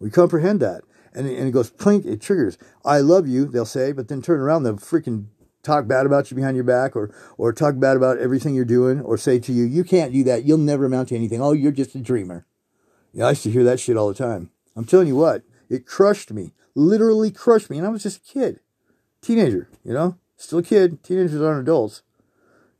We 0.00 0.10
comprehend 0.10 0.60
that 0.60 0.82
and, 1.14 1.26
and 1.26 1.48
it 1.48 1.52
goes 1.52 1.70
plink, 1.70 2.04
it 2.04 2.20
triggers. 2.20 2.58
I 2.84 2.98
love 2.98 3.28
you, 3.28 3.46
they'll 3.46 3.64
say, 3.64 3.92
but 3.92 4.08
then 4.08 4.22
turn 4.22 4.40
around, 4.40 4.62
they'll 4.62 4.76
freaking 4.76 5.26
talk 5.62 5.86
bad 5.86 6.06
about 6.06 6.30
you 6.30 6.36
behind 6.36 6.56
your 6.56 6.64
back 6.64 6.96
or, 6.96 7.14
or 7.38 7.52
talk 7.52 7.78
bad 7.78 7.96
about 7.96 8.18
everything 8.18 8.54
you're 8.54 8.64
doing 8.64 9.00
or 9.00 9.16
say 9.16 9.38
to 9.38 9.52
you, 9.52 9.64
you 9.64 9.84
can't 9.84 10.12
do 10.12 10.24
that. 10.24 10.44
You'll 10.44 10.58
never 10.58 10.86
amount 10.86 11.08
to 11.10 11.16
anything. 11.16 11.40
Oh, 11.40 11.52
you're 11.52 11.72
just 11.72 11.94
a 11.94 12.00
dreamer. 12.00 12.46
Yeah, 13.12 13.26
I 13.26 13.30
used 13.30 13.42
to 13.44 13.50
hear 13.50 13.64
that 13.64 13.78
shit 13.78 13.96
all 13.96 14.08
the 14.08 14.14
time. 14.14 14.50
I'm 14.74 14.84
telling 14.84 15.06
you 15.06 15.16
what, 15.16 15.42
it 15.68 15.86
crushed 15.86 16.32
me, 16.32 16.52
literally 16.74 17.30
crushed 17.30 17.70
me. 17.70 17.78
And 17.78 17.86
I 17.86 17.90
was 17.90 18.02
just 18.02 18.18
a 18.18 18.32
kid, 18.32 18.60
teenager, 19.20 19.68
you 19.84 19.92
know, 19.92 20.16
still 20.36 20.58
a 20.58 20.62
kid. 20.62 21.02
Teenagers 21.02 21.40
aren't 21.40 21.60
adults, 21.60 22.02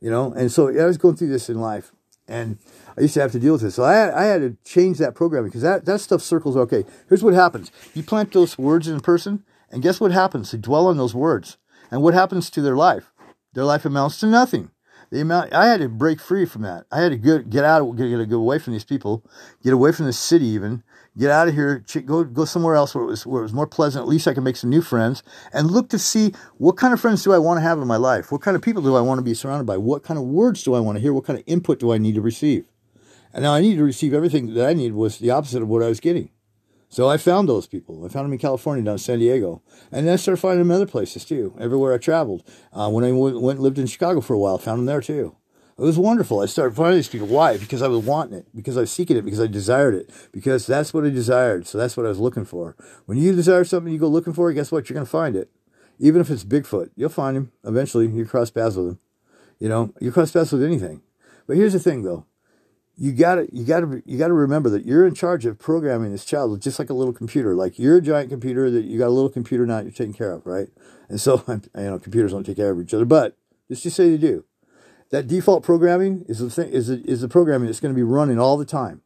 you 0.01 0.09
know. 0.09 0.33
And 0.33 0.51
so 0.51 0.69
yeah, 0.69 0.83
I 0.83 0.87
was 0.87 0.97
going 0.97 1.15
through 1.15 1.29
this 1.29 1.49
in 1.49 1.59
life. 1.59 1.91
And 2.27 2.57
I 2.97 3.01
used 3.01 3.13
to 3.15 3.21
have 3.21 3.31
to 3.31 3.39
deal 3.39 3.53
with 3.53 3.61
this. 3.61 3.75
So 3.75 3.83
I 3.83 3.93
had, 3.93 4.13
I 4.13 4.23
had 4.23 4.41
to 4.41 4.57
change 4.63 4.97
that 4.99 5.15
programming 5.15 5.49
because 5.49 5.61
that, 5.61 5.85
that 5.85 5.99
stuff 5.99 6.21
circles 6.21 6.55
okay. 6.57 6.85
Here's 7.09 7.23
what 7.23 7.33
happens. 7.33 7.71
You 7.93 8.03
plant 8.03 8.31
those 8.31 8.57
words 8.57 8.87
in 8.87 8.97
a 8.97 9.01
person, 9.01 9.43
and 9.71 9.81
guess 9.81 9.99
what 9.99 10.11
happens? 10.11 10.51
They 10.51 10.57
dwell 10.57 10.87
on 10.87 10.97
those 10.97 11.15
words. 11.15 11.57
And 11.91 12.01
what 12.01 12.13
happens 12.13 12.49
to 12.51 12.61
their 12.61 12.75
life? 12.75 13.11
Their 13.53 13.65
life 13.65 13.85
amounts 13.85 14.19
to 14.19 14.27
nothing. 14.27 14.71
The 15.11 15.21
amount 15.21 15.53
I 15.53 15.67
had 15.67 15.79
to 15.81 15.89
break 15.89 16.19
free 16.19 16.45
from 16.45 16.63
that. 16.63 16.85
I 16.91 17.01
had 17.01 17.11
to 17.11 17.17
get, 17.17 17.49
get 17.51 17.63
out, 17.63 17.91
get, 17.91 18.09
get, 18.09 18.29
get 18.29 18.35
away 18.35 18.57
from 18.57 18.73
these 18.73 18.83
people, 18.83 19.23
get 19.63 19.71
away 19.71 19.91
from 19.91 20.07
the 20.07 20.13
city 20.13 20.47
even, 20.47 20.81
get 21.15 21.29
out 21.29 21.47
of 21.47 21.53
here, 21.53 21.85
go 22.05 22.23
go 22.23 22.45
somewhere 22.45 22.73
else 22.73 22.95
where 22.95 23.03
it 23.03 23.07
was 23.07 23.25
where 23.25 23.41
it 23.41 23.43
was 23.43 23.53
more 23.53 23.67
pleasant. 23.67 24.01
At 24.01 24.07
least 24.07 24.27
I 24.27 24.33
can 24.33 24.43
make 24.43 24.55
some 24.55 24.71
new 24.71 24.81
friends 24.81 25.21
and 25.53 25.69
look 25.69 25.89
to 25.89 25.99
see 25.99 26.33
what 26.57 26.77
kind 26.77 26.93
of 26.93 26.99
friends 26.99 27.23
do 27.23 27.31
I 27.31 27.37
want 27.37 27.57
to 27.57 27.61
have 27.61 27.77
in 27.77 27.87
my 27.87 27.97
life? 27.97 28.31
What 28.31 28.41
kind 28.41 28.55
of 28.55 28.63
people 28.63 28.81
do 28.81 28.95
I 28.95 29.01
want 29.01 29.19
to 29.19 29.23
be 29.23 29.35
surrounded 29.35 29.65
by? 29.65 29.77
What 29.77 30.03
kind 30.03 30.17
of 30.17 30.25
words 30.25 30.63
do 30.63 30.73
I 30.73 30.79
want 30.79 30.95
to 30.95 30.99
hear? 30.99 31.13
What 31.13 31.25
kind 31.25 31.37
of 31.37 31.45
input 31.45 31.79
do 31.79 31.93
I 31.93 31.99
need 31.99 32.15
to 32.15 32.21
receive? 32.21 32.65
And 33.33 33.43
now 33.43 33.53
I 33.53 33.61
needed 33.61 33.77
to 33.77 33.83
receive 33.83 34.13
everything 34.13 34.53
that 34.53 34.69
I 34.69 34.73
needed 34.73 34.93
was 34.93 35.17
the 35.17 35.31
opposite 35.31 35.63
of 35.63 35.67
what 35.67 35.81
I 35.81 35.87
was 35.87 35.99
getting. 35.99 36.29
So 36.87 37.09
I 37.09 37.17
found 37.17 37.49
those 37.49 37.65
people. 37.65 38.05
I 38.05 38.09
found 38.09 38.25
them 38.25 38.33
in 38.33 38.37
California, 38.37 38.83
down 38.83 38.93
in 38.93 38.99
San 38.99 39.17
Diego. 39.17 39.63
And 39.91 40.05
then 40.05 40.13
I 40.13 40.17
started 40.17 40.39
finding 40.39 40.59
them 40.59 40.69
in 40.69 40.75
other 40.75 40.85
places 40.85 41.25
too, 41.25 41.55
everywhere 41.59 41.91
I 41.91 41.97
traveled. 41.97 42.43
Uh, 42.71 42.87
when 42.91 43.03
I 43.03 43.11
went 43.11 43.35
and 43.35 43.59
lived 43.59 43.79
in 43.79 43.87
Chicago 43.87 44.21
for 44.21 44.35
a 44.35 44.37
while, 44.37 44.59
found 44.59 44.77
them 44.77 44.85
there 44.85 45.01
too. 45.01 45.35
It 45.75 45.81
was 45.81 45.97
wonderful. 45.97 46.41
I 46.41 46.45
started 46.45 46.75
finding 46.75 46.97
these 46.97 47.09
people. 47.09 47.25
Why? 47.25 47.57
Because 47.57 47.81
I 47.81 47.87
was 47.87 48.05
wanting 48.05 48.37
it, 48.37 48.45
because 48.55 48.77
I 48.77 48.81
was 48.81 48.91
seeking 48.91 49.17
it, 49.17 49.25
because 49.25 49.39
I 49.39 49.47
desired 49.47 49.95
it, 49.95 50.11
because 50.31 50.67
that's 50.67 50.93
what 50.93 51.03
I 51.03 51.09
desired. 51.09 51.65
So 51.65 51.79
that's 51.79 51.97
what 51.97 52.05
I 52.05 52.09
was 52.09 52.19
looking 52.19 52.45
for. 52.45 52.75
When 53.07 53.17
you 53.17 53.33
desire 53.33 53.63
something, 53.63 53.91
you 53.91 53.97
go 53.97 54.07
looking 54.07 54.33
for 54.33 54.51
it, 54.51 54.53
guess 54.53 54.71
what? 54.71 54.87
You're 54.87 54.93
going 54.93 55.07
to 55.07 55.11
find 55.11 55.35
it. 55.35 55.49
Even 55.97 56.21
if 56.21 56.29
it's 56.29 56.43
Bigfoot, 56.43 56.91
you'll 56.95 57.09
find 57.09 57.35
him. 57.35 57.51
Eventually, 57.63 58.07
you 58.07 58.25
cross 58.25 58.51
paths 58.51 58.75
with 58.75 58.89
him. 58.89 58.99
You 59.57 59.69
know, 59.69 59.93
you 59.99 60.11
cross 60.11 60.31
paths 60.31 60.51
with 60.51 60.63
anything. 60.63 61.01
But 61.47 61.57
here's 61.57 61.73
the 61.73 61.79
thing, 61.79 62.03
though 62.03 62.27
you 62.95 63.11
gotta 63.11 63.47
you 63.51 63.65
gotta 63.65 64.03
you 64.05 64.17
gotta 64.17 64.33
remember 64.33 64.69
that 64.69 64.85
you're 64.85 65.07
in 65.07 65.15
charge 65.15 65.45
of 65.45 65.57
programming 65.57 66.11
this 66.11 66.25
child 66.25 66.61
just 66.61 66.77
like 66.77 66.89
a 66.89 66.93
little 66.93 67.13
computer. 67.13 67.55
Like 67.55 67.79
you're 67.79 67.97
a 67.97 68.01
giant 68.01 68.29
computer 68.29 68.69
that 68.69 68.85
you 68.85 68.99
got 68.99 69.07
a 69.07 69.09
little 69.09 69.29
computer 69.29 69.65
now 69.65 69.79
you're 69.79 69.91
taking 69.91 70.13
care 70.13 70.31
of 70.31 70.45
right? 70.45 70.67
And 71.09 71.19
so 71.19 71.43
you 71.47 71.61
know 71.75 71.99
computers 71.99 72.31
don't 72.31 72.45
take 72.45 72.57
care 72.57 72.71
of 72.71 72.79
each 72.79 72.93
other 72.93 73.05
but 73.05 73.37
let's 73.69 73.81
just 73.81 73.95
say 73.95 74.09
they 74.09 74.17
do. 74.17 74.45
That 75.09 75.27
default 75.27 75.63
programming 75.63 76.25
is 76.27 76.39
the 76.39 76.49
thing 76.49 76.69
is 76.69 76.87
the, 76.87 77.01
is 77.05 77.21
the 77.21 77.27
programming 77.27 77.67
that's 77.67 77.79
going 77.79 77.93
to 77.93 77.97
be 77.97 78.03
running 78.03 78.39
all 78.39 78.57
the 78.57 78.65
time. 78.65 79.01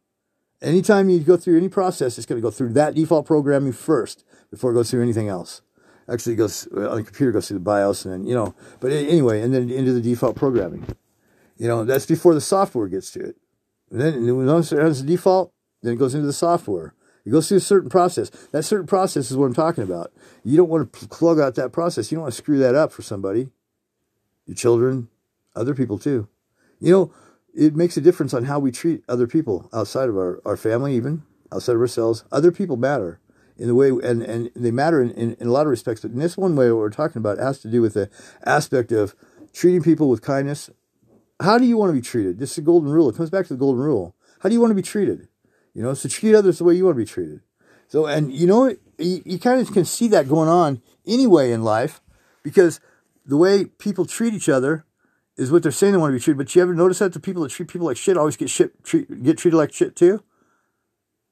Anytime 0.60 1.08
you 1.08 1.20
go 1.20 1.36
through 1.36 1.56
any 1.56 1.68
process 1.68 2.18
it's 2.18 2.26
going 2.26 2.40
to 2.40 2.46
go 2.46 2.50
through 2.50 2.74
that 2.74 2.94
default 2.94 3.26
programming 3.26 3.72
first 3.72 4.24
before 4.50 4.70
it 4.72 4.74
goes 4.74 4.90
through 4.90 5.02
anything 5.02 5.28
else. 5.28 5.62
Actually 6.10 6.36
goes 6.36 6.66
on 6.68 6.96
the 6.96 7.02
computer 7.04 7.32
goes 7.32 7.48
through 7.48 7.58
the 7.58 7.64
bios 7.64 8.04
and 8.04 8.12
then 8.12 8.24
you 8.24 8.34
know 8.34 8.54
but 8.80 8.92
anyway 8.92 9.40
and 9.40 9.54
then 9.54 9.70
into 9.70 9.94
the 9.94 10.02
default 10.02 10.36
programming. 10.36 10.86
You 11.56 11.68
know 11.68 11.84
that's 11.84 12.04
before 12.04 12.34
the 12.34 12.40
software 12.42 12.86
gets 12.88 13.10
to 13.12 13.20
it 13.20 13.36
then 13.90 14.46
once 14.46 14.72
it 14.72 14.78
has 14.78 15.00
a 15.00 15.06
default, 15.06 15.52
then 15.82 15.94
it 15.94 15.96
goes 15.96 16.14
into 16.14 16.26
the 16.26 16.32
software. 16.32 16.94
It 17.24 17.30
goes 17.30 17.48
through 17.48 17.58
a 17.58 17.60
certain 17.60 17.90
process. 17.90 18.30
That 18.52 18.62
certain 18.62 18.86
process 18.86 19.30
is 19.30 19.36
what 19.36 19.46
I'm 19.46 19.54
talking 19.54 19.84
about. 19.84 20.12
You 20.44 20.56
don't 20.56 20.68
want 20.68 20.92
to 20.92 21.08
plug 21.08 21.38
out 21.38 21.56
that 21.56 21.72
process. 21.72 22.10
You 22.10 22.16
don't 22.16 22.22
want 22.22 22.34
to 22.34 22.38
screw 22.38 22.58
that 22.58 22.74
up 22.74 22.92
for 22.92 23.02
somebody, 23.02 23.50
your 24.46 24.56
children, 24.56 25.08
other 25.54 25.74
people 25.74 25.98
too. 25.98 26.28
You 26.80 26.92
know, 26.92 27.14
it 27.54 27.74
makes 27.76 27.96
a 27.96 28.00
difference 28.00 28.32
on 28.32 28.44
how 28.44 28.58
we 28.58 28.70
treat 28.70 29.02
other 29.08 29.26
people 29.26 29.68
outside 29.72 30.08
of 30.08 30.16
our, 30.16 30.40
our 30.44 30.56
family, 30.56 30.94
even 30.94 31.22
outside 31.52 31.74
of 31.74 31.80
ourselves. 31.80 32.24
Other 32.30 32.52
people 32.52 32.76
matter 32.76 33.20
in 33.58 33.66
the 33.66 33.74
way, 33.74 33.88
and, 33.88 34.22
and 34.22 34.50
they 34.54 34.70
matter 34.70 35.02
in, 35.02 35.10
in, 35.10 35.34
in 35.34 35.48
a 35.48 35.50
lot 35.50 35.66
of 35.66 35.70
respects. 35.70 36.02
But 36.02 36.12
in 36.12 36.18
this 36.18 36.36
one 36.36 36.56
way, 36.56 36.70
what 36.70 36.78
we're 36.78 36.90
talking 36.90 37.18
about 37.18 37.38
has 37.38 37.58
to 37.60 37.68
do 37.68 37.82
with 37.82 37.94
the 37.94 38.08
aspect 38.46 38.92
of 38.92 39.14
treating 39.52 39.82
people 39.82 40.08
with 40.08 40.22
kindness 40.22 40.70
how 41.40 41.58
do 41.58 41.64
you 41.64 41.76
want 41.76 41.90
to 41.90 41.94
be 41.94 42.00
treated? 42.00 42.38
This 42.38 42.50
is 42.50 42.56
the 42.56 42.62
golden 42.62 42.90
rule. 42.90 43.08
It 43.08 43.16
comes 43.16 43.30
back 43.30 43.46
to 43.46 43.54
the 43.54 43.58
golden 43.58 43.82
rule. 43.82 44.14
How 44.40 44.48
do 44.48 44.54
you 44.54 44.60
want 44.60 44.70
to 44.72 44.74
be 44.76 44.82
treated? 44.82 45.28
You 45.74 45.82
know, 45.82 45.94
so 45.94 46.08
treat 46.08 46.34
others 46.34 46.58
the 46.58 46.64
way 46.64 46.74
you 46.74 46.84
want 46.84 46.96
to 46.96 47.04
be 47.04 47.06
treated. 47.06 47.40
So, 47.88 48.06
and 48.06 48.32
you 48.32 48.46
know, 48.46 48.74
you, 48.98 49.22
you 49.24 49.38
kind 49.38 49.60
of 49.60 49.72
can 49.72 49.84
see 49.84 50.08
that 50.08 50.28
going 50.28 50.48
on 50.48 50.82
anyway 51.06 51.52
in 51.52 51.62
life 51.62 52.00
because 52.42 52.80
the 53.24 53.36
way 53.36 53.64
people 53.64 54.04
treat 54.04 54.34
each 54.34 54.48
other 54.48 54.84
is 55.36 55.52
what 55.52 55.62
they're 55.62 55.72
saying 55.72 55.92
they 55.92 55.98
want 55.98 56.10
to 56.10 56.18
be 56.18 56.22
treated. 56.22 56.38
But 56.38 56.54
you 56.54 56.62
ever 56.62 56.74
notice 56.74 56.98
that 56.98 57.12
the 57.12 57.20
people 57.20 57.42
that 57.44 57.50
treat 57.50 57.68
people 57.68 57.86
like 57.86 57.96
shit 57.96 58.16
always 58.16 58.36
get 58.36 58.50
shit 58.50 58.82
treat, 58.84 59.22
get 59.22 59.38
treated 59.38 59.56
like 59.56 59.72
shit 59.72 59.94
too? 59.94 60.22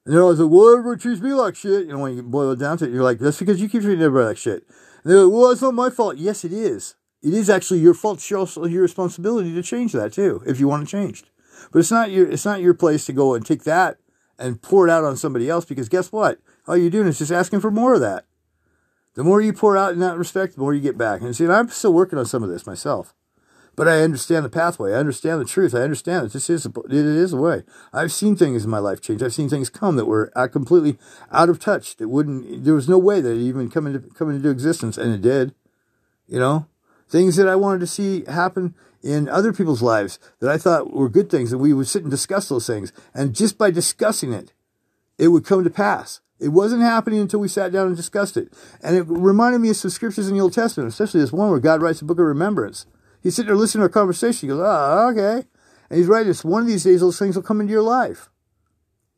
And 0.05 0.15
they're 0.15 0.23
always 0.23 0.39
like, 0.39 0.51
well, 0.51 0.71
everybody 0.71 1.03
treats 1.03 1.21
me 1.21 1.33
like 1.33 1.57
shit. 1.57 1.87
You 1.87 1.93
know, 1.93 1.99
when 1.99 2.17
you 2.17 2.23
boil 2.23 2.53
it 2.53 2.61
down 2.61 2.79
to 2.79 2.85
it, 2.85 2.93
you're 2.93 3.03
like, 3.03 3.19
that's 3.19 3.41
because 3.41 3.61
you 3.61 3.69
keep 3.69 3.83
treating 3.83 4.03
everybody 4.03 4.29
like 4.29 4.39
shit. 4.39 4.65
And 5.03 5.13
they're 5.13 5.25
like, 5.25 5.33
well, 5.33 5.51
it's 5.51 5.63
not 5.63 5.75
my 5.75 5.91
fault. 5.91 6.17
Yes, 6.17 6.45
it 6.45 6.53
is 6.53 6.95
it 7.27 7.35
is 7.35 7.51
actually 7.51 7.81
your 7.81 7.93
fault. 7.93 8.19
It's 8.19 8.31
also 8.31 8.67
your 8.67 8.83
responsibility 8.83 9.53
to 9.53 9.63
change 9.63 9.93
that 9.93 10.13
too, 10.13 10.43
if 10.47 10.61
you 10.61 10.69
want 10.69 10.85
it 10.85 10.89
changed. 10.89 11.29
But 11.73 11.81
it's 11.81 11.91
not 11.91 12.13
your 12.13 12.31
it's 12.31 12.45
not 12.45 12.61
your 12.61 12.73
place 12.73 13.05
to 13.07 13.13
go 13.13 13.35
and 13.35 13.45
take 13.45 13.65
that 13.65 13.99
and 14.39 14.63
pour 14.63 14.87
it 14.87 14.93
out 14.93 15.03
on 15.03 15.17
somebody 15.17 15.51
else 15.51 15.65
because 15.65 15.89
guess 15.89 16.13
what? 16.13 16.39
All 16.69 16.77
you're 16.77 16.89
doing 16.89 17.09
is 17.09 17.19
just 17.19 17.33
asking 17.33 17.61
for 17.61 17.73
more 17.73 17.95
of 17.95 18.01
that. 18.01 18.27
The 19.15 19.25
more 19.25 19.41
you 19.41 19.53
pour 19.53 19.77
out 19.77 19.93
in 19.93 19.99
that 20.01 20.19
respect, 20.19 20.55
the 20.55 20.61
more 20.61 20.73
you 20.73 20.81
get 20.81 20.97
back. 20.97 21.21
And 21.21 21.35
see, 21.35 21.47
I'm 21.47 21.69
still 21.69 21.93
working 21.93 22.19
on 22.19 22.27
some 22.27 22.45
of 22.45 22.49
this 22.49 22.67
myself. 22.67 23.13
But 23.75 23.89
I 23.89 24.03
understand 24.03 24.45
the 24.45 24.51
pathway. 24.51 24.93
I 24.93 24.99
understand 24.99 25.41
the 25.41 25.45
truth. 25.45 25.75
I 25.75 25.81
understand 25.81 26.27
that 26.27 26.33
this 26.33 26.49
is 26.49 26.65
a, 26.65 26.71
it 26.87 26.93
is 26.93 27.33
a 27.33 27.37
way. 27.37 27.65
I've 27.93 28.13
seen 28.13 28.37
things 28.37 28.65
in 28.65 28.71
my 28.71 28.79
life 28.79 29.01
change. 29.01 29.23
I've 29.23 29.35
seen 29.35 29.49
things 29.49 29.69
come 29.69 29.97
that 29.97 30.07
were 30.07 30.31
completely 30.53 30.97
out 31.33 31.49
of 31.49 31.59
touch. 31.59 31.97
That 31.97 32.09
wouldn't. 32.09 32.65
There 32.65 32.75
was 32.75 32.89
no 32.89 32.99
way 32.99 33.21
that 33.21 33.33
it 33.33 33.41
even 33.41 33.69
come 33.69 33.87
into 33.87 33.99
come 33.99 34.31
into 34.31 34.49
existence, 34.49 34.97
and 34.97 35.13
it 35.13 35.23
did. 35.23 35.55
You 36.27 36.39
know, 36.39 36.67
things 37.09 37.37
that 37.37 37.49
I 37.49 37.57
wanted 37.57 37.81
to 37.81 37.87
see 37.87 38.25
happen 38.25 38.75
in 39.03 39.29
other 39.29 39.53
people's 39.53 39.83
lives 39.83 40.19
that 40.41 40.51
I 40.51 40.59
thought 40.59 40.93
were 40.93 41.09
good 41.09 41.31
things, 41.31 41.53
and 41.53 41.61
we 41.61 41.73
would 41.73 41.87
sit 41.87 42.03
and 42.03 42.11
discuss 42.11 42.49
those 42.49 42.67
things. 42.67 42.93
And 43.15 43.35
just 43.35 43.57
by 43.57 43.71
discussing 43.71 44.33
it, 44.33 44.53
it 45.19 45.29
would 45.29 45.45
come 45.45 45.65
to 45.65 45.71
pass. 45.71 46.21
It 46.39 46.49
wasn't 46.49 46.83
happening 46.83 47.21
until 47.21 47.41
we 47.41 47.49
sat 47.49 47.73
down 47.73 47.87
and 47.87 47.97
discussed 47.97 48.37
it. 48.37 48.53
And 48.83 48.97
it 48.97 49.05
reminded 49.09 49.61
me 49.61 49.71
of 49.71 49.77
some 49.77 49.91
scriptures 49.91 50.29
in 50.29 50.35
the 50.35 50.41
Old 50.41 50.53
Testament, 50.53 50.89
especially 50.91 51.21
this 51.21 51.33
one 51.33 51.51
where 51.51 51.61
God 51.61 51.81
writes 51.81 52.03
a 52.03 52.05
book 52.05 52.19
of 52.19 52.27
remembrance. 52.27 52.85
He's 53.23 53.37
sitting 53.37 53.49
there 53.49 53.57
listening 53.57 53.81
to 53.81 53.85
our 53.85 53.89
conversation. 53.89 54.49
He 54.49 54.55
goes, 54.55 54.61
oh, 54.63 55.09
okay. 55.13 55.47
And 55.89 55.99
he's 55.99 56.09
writing 56.09 56.29
this. 56.29 56.45
One 56.45 56.63
of 56.63 56.69
these 56.69 56.85
days, 56.85 57.01
those 57.01 57.19
things 57.19 57.37
will 57.37 57.43
come 57.43 57.61
into 57.61 57.73
your 57.73 57.83
life. 57.83 58.29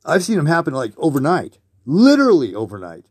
I've 0.05 0.23
seen 0.23 0.37
them 0.37 0.47
happen 0.47 0.75
like 0.75 0.93
overnight, 0.97 1.59
literally 1.85 2.55
overnight. 2.55 3.07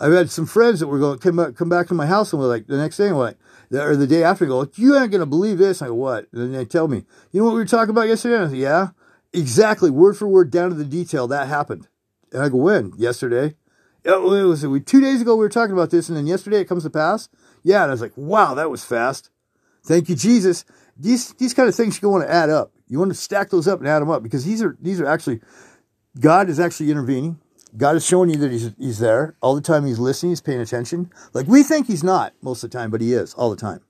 I've 0.00 0.12
had 0.12 0.30
some 0.30 0.46
friends 0.46 0.80
that 0.80 0.88
were 0.88 0.98
going 0.98 1.18
to 1.18 1.22
come 1.22 1.36
back, 1.36 1.54
come 1.54 1.68
back 1.68 1.86
to 1.88 1.94
my 1.94 2.06
house 2.06 2.32
and 2.32 2.40
were 2.40 2.48
like, 2.48 2.66
the 2.66 2.76
next 2.76 2.96
day, 2.96 3.12
like, 3.12 3.36
or 3.72 3.96
the 3.96 4.06
day 4.06 4.22
after, 4.22 4.46
go, 4.46 4.68
you 4.74 4.94
aren't 4.94 5.12
going 5.12 5.20
to 5.20 5.26
believe 5.26 5.58
this. 5.58 5.82
I 5.82 5.88
go, 5.88 5.94
what? 5.94 6.28
And 6.32 6.42
then 6.42 6.52
they 6.52 6.64
tell 6.64 6.88
me, 6.88 7.04
you 7.32 7.40
know 7.40 7.46
what 7.46 7.54
we 7.54 7.60
were 7.60 7.66
talking 7.66 7.90
about 7.90 8.08
yesterday? 8.08 8.42
I 8.42 8.48
said, 8.48 8.56
yeah, 8.56 8.88
exactly, 9.32 9.90
word 9.90 10.16
for 10.16 10.26
word, 10.26 10.50
down 10.50 10.70
to 10.70 10.76
the 10.76 10.84
detail, 10.84 11.26
that 11.28 11.48
happened. 11.48 11.88
And 12.32 12.42
I 12.42 12.48
go, 12.48 12.56
when? 12.56 12.92
Yesterday? 12.96 13.56
It 14.04 14.22
was 14.22 14.62
two 14.86 15.00
days 15.00 15.20
ago 15.20 15.34
we 15.34 15.40
were 15.40 15.48
talking 15.48 15.72
about 15.72 15.90
this, 15.90 16.08
and 16.08 16.16
then 16.16 16.26
yesterday 16.26 16.60
it 16.60 16.68
comes 16.68 16.84
to 16.84 16.90
pass. 16.90 17.28
Yeah, 17.62 17.82
and 17.82 17.90
I 17.90 17.94
was 17.94 18.00
like, 18.00 18.16
wow, 18.16 18.54
that 18.54 18.70
was 18.70 18.84
fast. 18.84 19.30
Thank 19.84 20.08
you, 20.08 20.14
Jesus. 20.14 20.64
These 20.96 21.34
these 21.34 21.54
kind 21.54 21.68
of 21.68 21.74
things 21.74 22.00
you 22.00 22.08
want 22.08 22.24
to 22.24 22.32
add 22.32 22.50
up. 22.50 22.72
You 22.88 22.98
want 22.98 23.10
to 23.10 23.14
stack 23.14 23.50
those 23.50 23.68
up 23.68 23.80
and 23.80 23.88
add 23.88 24.00
them 24.00 24.10
up 24.10 24.22
because 24.22 24.44
these 24.44 24.62
are 24.62 24.76
these 24.80 25.00
are 25.00 25.06
actually 25.06 25.40
God 26.18 26.48
is 26.48 26.58
actually 26.58 26.90
intervening. 26.90 27.38
God 27.78 27.96
is 27.96 28.04
showing 28.04 28.28
you 28.28 28.36
that 28.38 28.50
he's 28.50 28.72
he's 28.76 28.98
there 28.98 29.36
all 29.40 29.54
the 29.54 29.60
time. 29.60 29.86
He's 29.86 30.00
listening. 30.00 30.32
He's 30.32 30.40
paying 30.40 30.60
attention. 30.60 31.10
Like 31.32 31.46
we 31.46 31.62
think 31.62 31.86
he's 31.86 32.04
not 32.04 32.34
most 32.42 32.62
of 32.64 32.70
the 32.70 32.76
time, 32.76 32.90
but 32.90 33.00
he 33.00 33.12
is 33.12 33.34
all 33.34 33.50
the 33.50 33.56
time. 33.56 33.80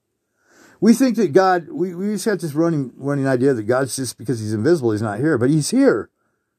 We 0.80 0.92
think 0.92 1.16
that 1.16 1.32
God. 1.32 1.68
We 1.70 1.94
we 1.94 2.12
just 2.12 2.26
have 2.26 2.38
this 2.38 2.54
running 2.54 2.92
running 2.96 3.26
idea 3.26 3.54
that 3.54 3.64
God's 3.64 3.96
just 3.96 4.18
because 4.18 4.40
he's 4.40 4.52
invisible, 4.52 4.92
he's 4.92 5.02
not 5.02 5.18
here, 5.18 5.38
but 5.38 5.50
he's 5.50 5.70
here. 5.70 6.10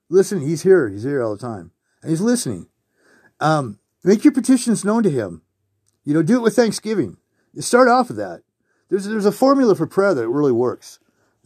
Listen, 0.10 0.42
he's 0.42 0.64
here. 0.64 0.90
He's 0.90 1.04
here 1.04 1.22
all 1.22 1.36
the 1.36 1.42
time, 1.42 1.72
and 2.02 2.10
he's 2.10 2.20
listening. 2.20 2.68
Um, 3.40 3.80
make 4.04 4.24
your 4.24 4.34
petitions 4.34 4.84
known 4.84 5.04
to 5.04 5.12
him. 5.12 5.44
You 6.04 6.16
know, 6.16 6.24
do 6.24 6.38
it 6.38 6.42
with 6.42 6.56
thanksgiving. 6.56 7.18
You 7.54 7.62
start 7.62 7.88
off 7.88 8.08
with 8.08 8.18
that. 8.18 8.42
There's 8.90 9.06
there's 9.06 9.26
a 9.26 9.32
formula 9.32 9.76
for 9.76 9.86
prayer 9.86 10.16
that 10.16 10.28
really 10.28 10.52
works. 10.52 11.00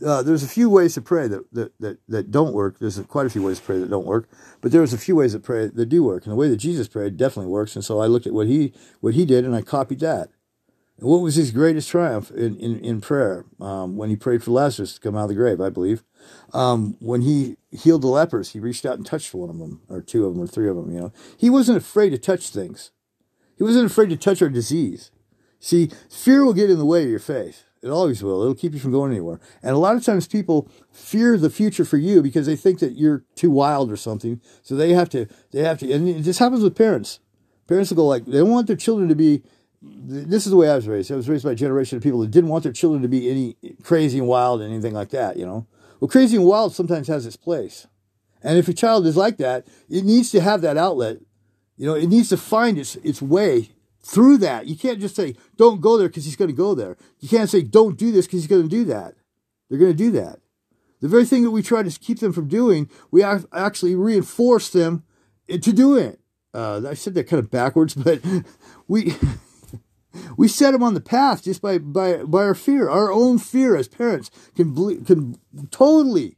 Uh, 0.05 0.23
there's 0.23 0.43
a 0.43 0.47
few 0.47 0.69
ways 0.69 0.95
to 0.95 1.01
pray 1.01 1.27
that, 1.27 1.53
that, 1.53 1.79
that, 1.79 1.97
that 2.07 2.31
don't 2.31 2.53
work. 2.53 2.79
There's 2.79 2.99
quite 3.01 3.27
a 3.27 3.29
few 3.29 3.43
ways 3.43 3.59
to 3.59 3.65
pray 3.65 3.79
that 3.79 3.89
don't 3.89 4.05
work, 4.05 4.27
but 4.59 4.71
there's 4.71 4.93
a 4.93 4.97
few 4.97 5.15
ways 5.15 5.33
to 5.33 5.39
pray 5.39 5.67
that 5.67 5.85
do 5.85 6.03
work. 6.03 6.23
And 6.23 6.31
the 6.31 6.35
way 6.35 6.49
that 6.49 6.57
Jesus 6.57 6.87
prayed 6.87 7.15
definitely 7.15 7.51
works. 7.51 7.75
And 7.75 7.85
so 7.85 7.99
I 7.99 8.07
looked 8.07 8.25
at 8.25 8.33
what 8.33 8.47
he 8.47 8.73
what 9.01 9.13
he 9.13 9.25
did 9.25 9.45
and 9.45 9.55
I 9.55 9.61
copied 9.61 9.99
that. 9.99 10.29
And 10.97 11.09
what 11.09 11.21
was 11.21 11.35
his 11.35 11.51
greatest 11.51 11.89
triumph 11.89 12.31
in, 12.31 12.55
in, 12.57 12.79
in 12.79 13.01
prayer? 13.01 13.45
Um, 13.59 13.97
when 13.97 14.09
he 14.09 14.15
prayed 14.15 14.43
for 14.43 14.51
Lazarus 14.51 14.95
to 14.95 14.99
come 14.99 15.15
out 15.15 15.23
of 15.23 15.29
the 15.29 15.35
grave, 15.35 15.59
I 15.59 15.69
believe. 15.69 16.03
Um, 16.53 16.97
when 16.99 17.21
he 17.21 17.57
healed 17.71 18.03
the 18.03 18.07
lepers, 18.07 18.51
he 18.51 18.59
reached 18.59 18.85
out 18.85 18.97
and 18.97 19.05
touched 19.05 19.33
one 19.33 19.49
of 19.49 19.57
them, 19.57 19.81
or 19.89 20.01
two 20.01 20.25
of 20.25 20.33
them, 20.33 20.43
or 20.43 20.47
three 20.47 20.69
of 20.69 20.75
them. 20.75 20.91
You 20.93 20.99
know, 20.99 21.13
he 21.37 21.49
wasn't 21.49 21.77
afraid 21.77 22.11
to 22.11 22.17
touch 22.17 22.49
things. 22.49 22.91
He 23.57 23.63
wasn't 23.63 23.85
afraid 23.85 24.09
to 24.09 24.17
touch 24.17 24.41
our 24.41 24.49
disease. 24.49 25.11
See, 25.59 25.89
fear 26.09 26.43
will 26.45 26.53
get 26.53 26.69
in 26.69 26.77
the 26.77 26.85
way 26.85 27.03
of 27.03 27.09
your 27.09 27.19
faith. 27.19 27.63
It 27.83 27.89
always 27.89 28.23
will. 28.23 28.41
It'll 28.41 28.55
keep 28.55 28.73
you 28.73 28.79
from 28.79 28.93
going 28.93 29.11
anywhere. 29.11 29.41
And 29.61 29.75
a 29.75 29.77
lot 29.77 29.97
of 29.97 30.05
times 30.05 30.25
people 30.25 30.69
fear 30.89 31.37
the 31.37 31.49
future 31.49 31.83
for 31.83 31.97
you 31.97 32.23
because 32.23 32.45
they 32.45 32.55
think 32.55 32.79
that 32.79 32.93
you're 32.93 33.25
too 33.35 33.51
wild 33.51 33.91
or 33.91 33.97
something. 33.97 34.39
So 34.61 34.77
they 34.77 34.93
have 34.93 35.09
to, 35.09 35.27
they 35.51 35.63
have 35.63 35.79
to, 35.79 35.91
and 35.91 36.23
this 36.23 36.39
happens 36.39 36.63
with 36.63 36.77
parents. 36.77 37.19
Parents 37.67 37.91
will 37.91 37.97
go 37.97 38.07
like, 38.07 38.25
they 38.25 38.41
want 38.41 38.67
their 38.67 38.77
children 38.77 39.09
to 39.09 39.15
be, 39.15 39.43
this 39.81 40.45
is 40.45 40.51
the 40.51 40.55
way 40.55 40.69
I 40.69 40.77
was 40.77 40.87
raised. 40.87 41.11
I 41.11 41.15
was 41.15 41.27
raised 41.27 41.43
by 41.43 41.51
a 41.51 41.55
generation 41.55 41.97
of 41.97 42.03
people 42.03 42.21
that 42.21 42.31
didn't 42.31 42.49
want 42.49 42.63
their 42.63 42.71
children 42.71 43.01
to 43.01 43.09
be 43.09 43.29
any 43.29 43.57
crazy 43.83 44.17
and 44.17 44.29
wild 44.29 44.61
and 44.61 44.71
anything 44.71 44.93
like 44.93 45.09
that, 45.09 45.35
you 45.35 45.45
know. 45.45 45.67
Well, 45.99 46.07
crazy 46.07 46.37
and 46.37 46.45
wild 46.45 46.73
sometimes 46.73 47.09
has 47.09 47.25
its 47.25 47.35
place. 47.35 47.85
And 48.41 48.57
if 48.57 48.69
a 48.69 48.73
child 48.73 49.05
is 49.05 49.17
like 49.17 49.35
that, 49.37 49.67
it 49.89 50.05
needs 50.05 50.31
to 50.31 50.39
have 50.39 50.61
that 50.61 50.77
outlet. 50.77 51.17
You 51.75 51.87
know, 51.87 51.95
it 51.95 52.07
needs 52.07 52.29
to 52.29 52.37
find 52.37 52.77
its, 52.77 52.95
its 52.97 53.21
way 53.21 53.71
through 54.05 54.37
that. 54.39 54.67
You 54.67 54.75
can't 54.75 54.99
just 54.99 55.15
say, 55.15 55.35
don't 55.57 55.81
go 55.81 55.97
there 55.97 56.09
because 56.09 56.25
he's 56.25 56.35
going 56.35 56.51
to 56.51 56.55
go 56.55 56.75
there. 56.75 56.97
You 57.19 57.29
can't 57.29 57.49
say, 57.49 57.61
don't 57.61 57.97
do 57.97 58.11
this 58.11 58.25
because 58.25 58.41
he's 58.41 58.47
going 58.47 58.63
to 58.63 58.69
do 58.69 58.85
that. 58.85 59.15
They're 59.69 59.79
going 59.79 59.91
to 59.91 59.97
do 59.97 60.11
that. 60.11 60.39
The 61.01 61.07
very 61.07 61.25
thing 61.25 61.43
that 61.43 61.51
we 61.51 61.61
try 61.61 61.83
to 61.83 61.99
keep 61.99 62.19
them 62.19 62.31
from 62.31 62.47
doing, 62.47 62.89
we 63.11 63.23
actually 63.23 63.95
reinforce 63.95 64.69
them 64.69 65.03
into 65.47 65.73
doing 65.73 66.05
it. 66.05 66.19
Uh, 66.53 66.81
I 66.87 66.93
said 66.93 67.13
that 67.15 67.27
kind 67.27 67.39
of 67.39 67.49
backwards, 67.49 67.93
but 67.95 68.21
we 68.87 69.15
we 70.37 70.47
set 70.47 70.71
them 70.71 70.83
on 70.83 70.93
the 70.93 71.01
path 71.01 71.43
just 71.43 71.61
by 71.61 71.77
by 71.77 72.23
by 72.23 72.43
our 72.43 72.55
fear. 72.55 72.89
Our 72.89 73.11
own 73.11 73.39
fear 73.39 73.75
as 73.75 73.87
parents 73.87 74.29
can 74.55 75.03
can 75.03 75.39
totally, 75.71 76.37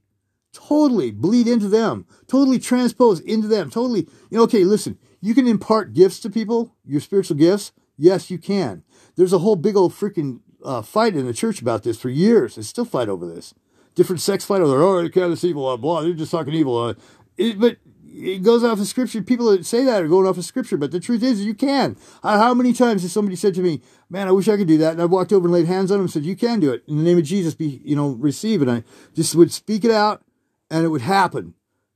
totally 0.56 1.12
bleed 1.12 1.48
into 1.48 1.68
them, 1.68 2.06
totally 2.28 2.60
transpose 2.60 3.20
into 3.20 3.48
them, 3.48 3.70
totally. 3.70 4.08
You 4.30 4.38
know, 4.38 4.44
okay, 4.44 4.64
listen, 4.64 4.98
you 5.22 5.34
can 5.34 5.48
impart 5.48 5.94
gifts 5.94 6.20
to 6.22 6.30
people, 6.30 6.76
your 6.86 7.02
spiritual 7.02 7.38
gifts. 7.38 7.72
Yes, 7.98 8.30
you 8.30 8.38
can. 8.38 8.84
There's 9.16 9.34
a 9.34 9.40
whole 9.40 9.56
big 9.56 9.76
old 9.76 9.94
freaking 9.94 10.40
uh, 10.64 10.82
fight 10.82 11.16
in 11.16 11.26
the 11.26 11.34
church 11.34 11.62
about 11.62 11.84
this 11.84 12.00
for 12.00 12.10
years. 12.10 12.56
They 12.56 12.62
still 12.62 12.86
fight 12.86 13.10
over 13.10 13.26
this. 13.26 13.54
Different 13.96 14.22
sects 14.22 14.46
fight 14.46 14.62
over, 14.62 14.82
oh, 14.82 15.02
they 15.02 15.10
can't 15.10 15.32
this 15.32 15.44
evil, 15.44 15.64
blah, 15.64 15.78
blah. 15.78 16.02
They're 16.02 16.14
just 16.14 16.32
talking 16.32 16.54
evil. 16.54 16.78
Uh, 16.78 16.94
it, 17.38 17.60
but 17.60 17.78
it 18.16 18.44
goes 18.44 18.64
off 18.64 18.80
of 18.80 18.88
scripture. 18.88 19.22
People 19.22 19.52
that 19.52 19.66
say 19.66 19.84
that 19.84 20.02
are 20.02 20.08
going 20.08 20.26
off 20.26 20.38
of 20.38 20.46
scripture, 20.46 20.78
but 20.78 20.92
the 20.92 21.00
truth 21.00 21.22
is, 21.22 21.46
you 21.46 21.54
can. 21.54 21.98
How 22.24 22.54
many 22.54 22.72
times 22.72 23.02
has 23.02 23.12
somebody 23.12 23.36
said 23.36 23.54
to 23.56 23.62
me, 23.62 23.82
"Man, 24.10 24.28
I 24.28 24.32
wish 24.32 24.48
I 24.48 24.58
could 24.58 24.68
do 24.68 24.78
that," 24.78 24.94
and 24.94 25.02
I 25.02 25.06
walked 25.06 25.34
over 25.34 25.46
and 25.46 25.54
laid 25.54 25.66
hands 25.66 25.92
on 25.92 25.98
them 25.98 26.06
and 26.06 26.12
said, 26.12 26.24
"You 26.24 26.36
can 26.36 26.60
do 26.60 26.72
it 26.72 26.84
in 26.88 26.98
the 26.98 27.04
name 27.04 27.18
of 27.18 27.26
Jesus. 27.26 27.56
Be 27.56 27.82
you 27.84 27.96
know 27.96 28.12
receive." 28.12 28.62
And 28.62 28.72
I 28.72 28.84
just 29.14 29.36
would 29.36 29.52
speak 29.52 29.84
it 29.84 29.92
out, 29.92 30.24
and 30.70 30.86
it 30.86 30.90
would 30.90 31.02
happen. 31.02 31.54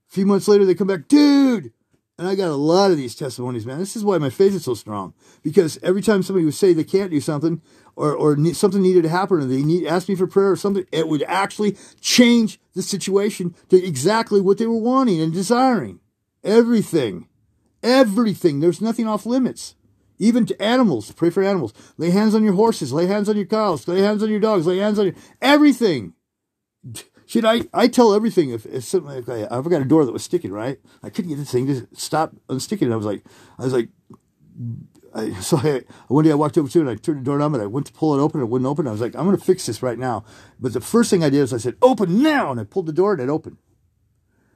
A 0.09 0.13
few 0.13 0.25
months 0.25 0.47
later, 0.47 0.65
they 0.65 0.75
come 0.75 0.87
back, 0.87 1.07
dude. 1.07 1.71
And 2.17 2.27
I 2.27 2.35
got 2.35 2.49
a 2.49 2.55
lot 2.55 2.91
of 2.91 2.97
these 2.97 3.15
testimonies, 3.15 3.65
man. 3.65 3.79
This 3.79 3.95
is 3.95 4.03
why 4.03 4.17
my 4.17 4.29
faith 4.29 4.53
is 4.53 4.65
so 4.65 4.73
strong. 4.73 5.13
Because 5.41 5.79
every 5.81 6.01
time 6.01 6.21
somebody 6.21 6.43
would 6.43 6.53
say 6.53 6.73
they 6.73 6.83
can't 6.83 7.11
do 7.11 7.21
something 7.21 7.61
or, 7.95 8.13
or 8.13 8.37
something 8.53 8.81
needed 8.81 9.03
to 9.03 9.09
happen 9.09 9.37
or 9.37 9.45
they 9.45 9.63
need 9.63 9.87
ask 9.87 10.09
me 10.09 10.15
for 10.15 10.27
prayer 10.27 10.51
or 10.51 10.57
something, 10.57 10.85
it 10.91 11.07
would 11.07 11.23
actually 11.23 11.77
change 12.01 12.59
the 12.73 12.81
situation 12.81 13.55
to 13.69 13.81
exactly 13.81 14.41
what 14.41 14.57
they 14.57 14.67
were 14.67 14.75
wanting 14.75 15.21
and 15.21 15.31
desiring. 15.31 16.01
Everything. 16.43 17.29
Everything. 17.81 18.59
There's 18.59 18.81
nothing 18.81 19.07
off 19.07 19.25
limits. 19.25 19.75
Even 20.17 20.45
to 20.45 20.61
animals. 20.61 21.13
Pray 21.13 21.29
for 21.29 21.41
animals. 21.41 21.73
Lay 21.97 22.09
hands 22.09 22.35
on 22.35 22.43
your 22.43 22.53
horses. 22.53 22.91
Lay 22.91 23.05
hands 23.05 23.29
on 23.29 23.37
your 23.37 23.45
cows. 23.45 23.87
Lay 23.87 24.01
hands 24.01 24.21
on 24.21 24.29
your 24.29 24.41
dogs. 24.41 24.67
Lay 24.67 24.79
hands 24.79 24.99
on 24.99 25.05
your 25.05 25.15
everything. 25.41 26.13
Should 27.29 27.45
I, 27.45 27.61
I 27.75 27.87
tell 27.87 28.15
everything 28.15 28.49
if, 28.49 28.65
if 28.65 28.85
something 28.85 29.23
like 29.23 29.29
I, 29.29 29.43
I 29.55 29.61
got 29.61 29.83
a 29.83 29.85
door 29.85 30.03
that 30.03 30.11
was 30.11 30.23
sticking, 30.23 30.51
right? 30.51 30.79
I 31.03 31.11
couldn't 31.11 31.29
get 31.29 31.37
this 31.37 31.51
thing 31.51 31.67
to 31.67 31.87
stop 31.93 32.35
unsticking. 32.47 32.85
And 32.85 32.93
I 32.93 32.95
was 32.95 33.05
like, 33.05 33.23
I 33.59 33.65
was 33.65 33.71
like, 33.71 33.89
I, 35.13 35.33
so 35.39 35.57
I, 35.57 35.83
one 36.07 36.25
day 36.25 36.31
I 36.31 36.33
walked 36.33 36.57
over 36.57 36.67
to 36.67 36.79
it 36.79 36.81
and 36.81 36.89
I 36.89 36.95
turned 36.95 37.19
the 37.19 37.23
door 37.23 37.39
on 37.39 37.53
and 37.53 37.61
I 37.61 37.67
went 37.67 37.85
to 37.85 37.93
pull 37.93 38.17
it 38.17 38.19
open 38.19 38.39
and 38.39 38.47
it 38.47 38.51
wouldn't 38.51 38.67
open. 38.67 38.87
I 38.87 38.91
was 38.91 38.99
like, 38.99 39.15
I'm 39.15 39.25
going 39.25 39.37
to 39.37 39.45
fix 39.45 39.67
this 39.67 39.83
right 39.83 39.99
now. 39.99 40.25
But 40.59 40.73
the 40.73 40.81
first 40.81 41.11
thing 41.11 41.23
I 41.23 41.29
did 41.29 41.41
is 41.41 41.53
I 41.53 41.57
said, 41.57 41.75
open 41.83 42.23
now. 42.23 42.49
And 42.49 42.59
I 42.59 42.63
pulled 42.63 42.87
the 42.87 42.93
door 42.93 43.13
and 43.13 43.21
it 43.21 43.29
opened. 43.29 43.57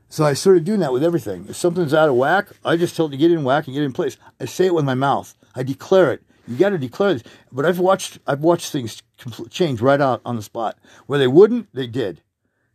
So 0.10 0.26
I 0.26 0.34
started 0.34 0.64
doing 0.64 0.80
that 0.80 0.94
with 0.94 1.04
everything. 1.04 1.46
If 1.48 1.58
something's 1.58 1.94
out 1.94 2.10
of 2.10 2.16
whack, 2.16 2.48
I 2.66 2.76
just 2.76 2.96
tell 2.96 3.06
it 3.06 3.12
to 3.12 3.18
get 3.18 3.30
in 3.30 3.44
whack 3.44 3.68
and 3.68 3.76
get 3.76 3.84
in 3.84 3.94
place. 3.94 4.18
I 4.40 4.46
say 4.46 4.66
it 4.66 4.74
with 4.74 4.84
my 4.84 4.96
mouth. 4.96 5.36
I 5.54 5.62
declare 5.62 6.12
it. 6.12 6.24
You 6.48 6.58
got 6.58 6.70
to 6.70 6.80
declare 6.80 7.14
this. 7.14 7.24
But 7.52 7.68
I've 7.68 7.78
watched, 7.78 8.18
I've 8.26 8.42
watched 8.42 8.72
things 8.72 9.04
change 9.52 9.80
right 9.80 10.02
out 10.02 10.22
on 10.26 10.38
the 10.38 10.42
spot. 10.42 10.80
Where 11.06 11.20
they 11.20 11.28
wouldn't, 11.28 11.68
they 11.76 11.86
did. 11.86 12.24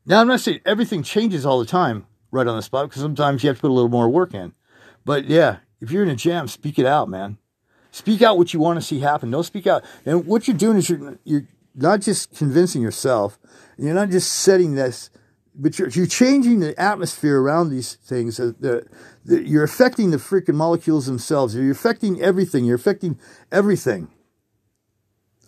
Now, 0.09 0.23
I'm 0.23 0.27
not 0.27 0.41
saying 0.41 0.61
everything 0.65 1.03
changes 1.03 1.45
all 1.45 1.59
the 1.59 1.67
time 1.67 2.07
right 2.31 2.47
on 2.47 2.57
the 2.57 2.62
spot 2.62 2.88
because 2.88 3.03
sometimes 3.03 3.45
you 3.45 3.49
have 3.49 3.59
to 3.59 3.61
put 3.61 3.71
a 3.71 3.75
little 3.75 3.91
more 3.91 4.09
work 4.09 4.33
in. 4.33 4.55
But 5.05 5.27
yeah, 5.27 5.59
if 5.83 5.91
you're 5.91 6.03
in 6.03 6.09
a 6.09 6.17
jam, 6.17 6.49
speak 6.49 6.79
it 6.79 6.87
out, 6.87 7.11
man. 7.11 7.37
Speak 7.91 8.23
out 8.23 8.38
what 8.38 8.55
you 8.55 8.59
want 8.59 8.81
to 8.81 8.85
see 8.85 9.00
happen. 9.00 9.31
Don't 9.31 9.45
speak 9.45 9.67
out. 9.67 9.85
And 10.07 10.27
what 10.27 10.49
you're 10.49 10.57
doing 10.57 10.79
is 10.79 10.88
you're, 10.88 11.19
you're 11.25 11.47
not 11.75 12.00
just 12.00 12.35
convincing 12.35 12.81
yourself, 12.81 13.38
you're 13.77 13.95
not 13.95 14.09
just 14.09 14.33
setting 14.33 14.77
this, 14.77 15.11
but 15.55 15.79
you're, 15.79 15.88
you're 15.88 16.07
changing 16.07 16.61
the 16.61 16.79
atmosphere 16.81 17.38
around 17.38 17.69
these 17.69 17.95
things. 17.97 18.38
The, 18.38 18.87
the, 19.25 19.43
you're 19.47 19.65
affecting 19.65 20.11
the 20.11 20.17
freaking 20.17 20.55
molecules 20.55 21.05
themselves. 21.05 21.55
You're 21.55 21.71
affecting 21.71 22.23
everything. 22.23 22.65
You're 22.65 22.77
affecting 22.77 23.19
everything. 23.53 24.09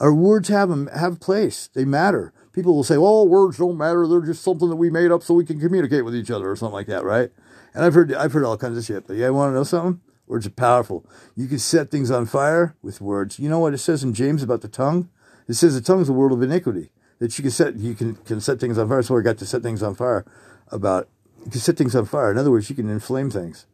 Our 0.00 0.12
words 0.12 0.48
have 0.48 0.70
have 0.90 1.20
place. 1.20 1.70
They 1.72 1.84
matter. 1.84 2.32
People 2.52 2.74
will 2.74 2.84
say, 2.84 2.98
"Well, 2.98 3.26
words 3.26 3.58
don't 3.58 3.76
matter; 3.76 4.06
they're 4.06 4.20
just 4.20 4.42
something 4.42 4.68
that 4.68 4.76
we 4.76 4.90
made 4.90 5.10
up 5.10 5.22
so 5.22 5.34
we 5.34 5.44
can 5.44 5.60
communicate 5.60 6.04
with 6.04 6.14
each 6.14 6.30
other," 6.30 6.50
or 6.50 6.56
something 6.56 6.74
like 6.74 6.86
that, 6.86 7.04
right? 7.04 7.30
And 7.74 7.84
I've 7.84 7.94
heard 7.94 8.12
I've 8.14 8.32
heard 8.32 8.44
all 8.44 8.56
kinds 8.56 8.78
of 8.78 8.84
shit. 8.84 9.06
But 9.06 9.16
yeah, 9.16 9.28
want 9.30 9.50
to 9.50 9.54
know 9.54 9.64
something? 9.64 10.00
Words 10.26 10.46
are 10.46 10.50
powerful. 10.50 11.04
You 11.34 11.48
can 11.48 11.58
set 11.58 11.90
things 11.90 12.10
on 12.10 12.26
fire 12.26 12.76
with 12.82 13.00
words. 13.00 13.38
You 13.38 13.48
know 13.48 13.58
what 13.58 13.74
it 13.74 13.78
says 13.78 14.04
in 14.04 14.14
James 14.14 14.42
about 14.42 14.60
the 14.60 14.68
tongue? 14.68 15.08
It 15.48 15.54
says 15.54 15.74
the 15.74 15.80
tongue 15.80 16.00
is 16.00 16.08
a 16.08 16.12
world 16.12 16.32
of 16.32 16.40
iniquity. 16.40 16.92
That 17.18 17.36
you 17.36 17.42
can 17.42 17.50
set 17.50 17.76
you 17.76 17.94
can, 17.94 18.14
can 18.14 18.40
set 18.40 18.60
things 18.60 18.78
on 18.78 18.88
fire. 18.88 19.02
So 19.02 19.18
I 19.18 19.22
got 19.22 19.38
to 19.38 19.46
set 19.46 19.62
things 19.62 19.82
on 19.82 19.94
fire 19.94 20.24
about 20.68 21.08
you 21.44 21.50
can 21.50 21.60
set 21.60 21.76
things 21.76 21.96
on 21.96 22.04
fire. 22.04 22.30
In 22.30 22.38
other 22.38 22.50
words, 22.50 22.70
you 22.70 22.76
can 22.76 22.88
inflame 22.88 23.30
things. 23.30 23.66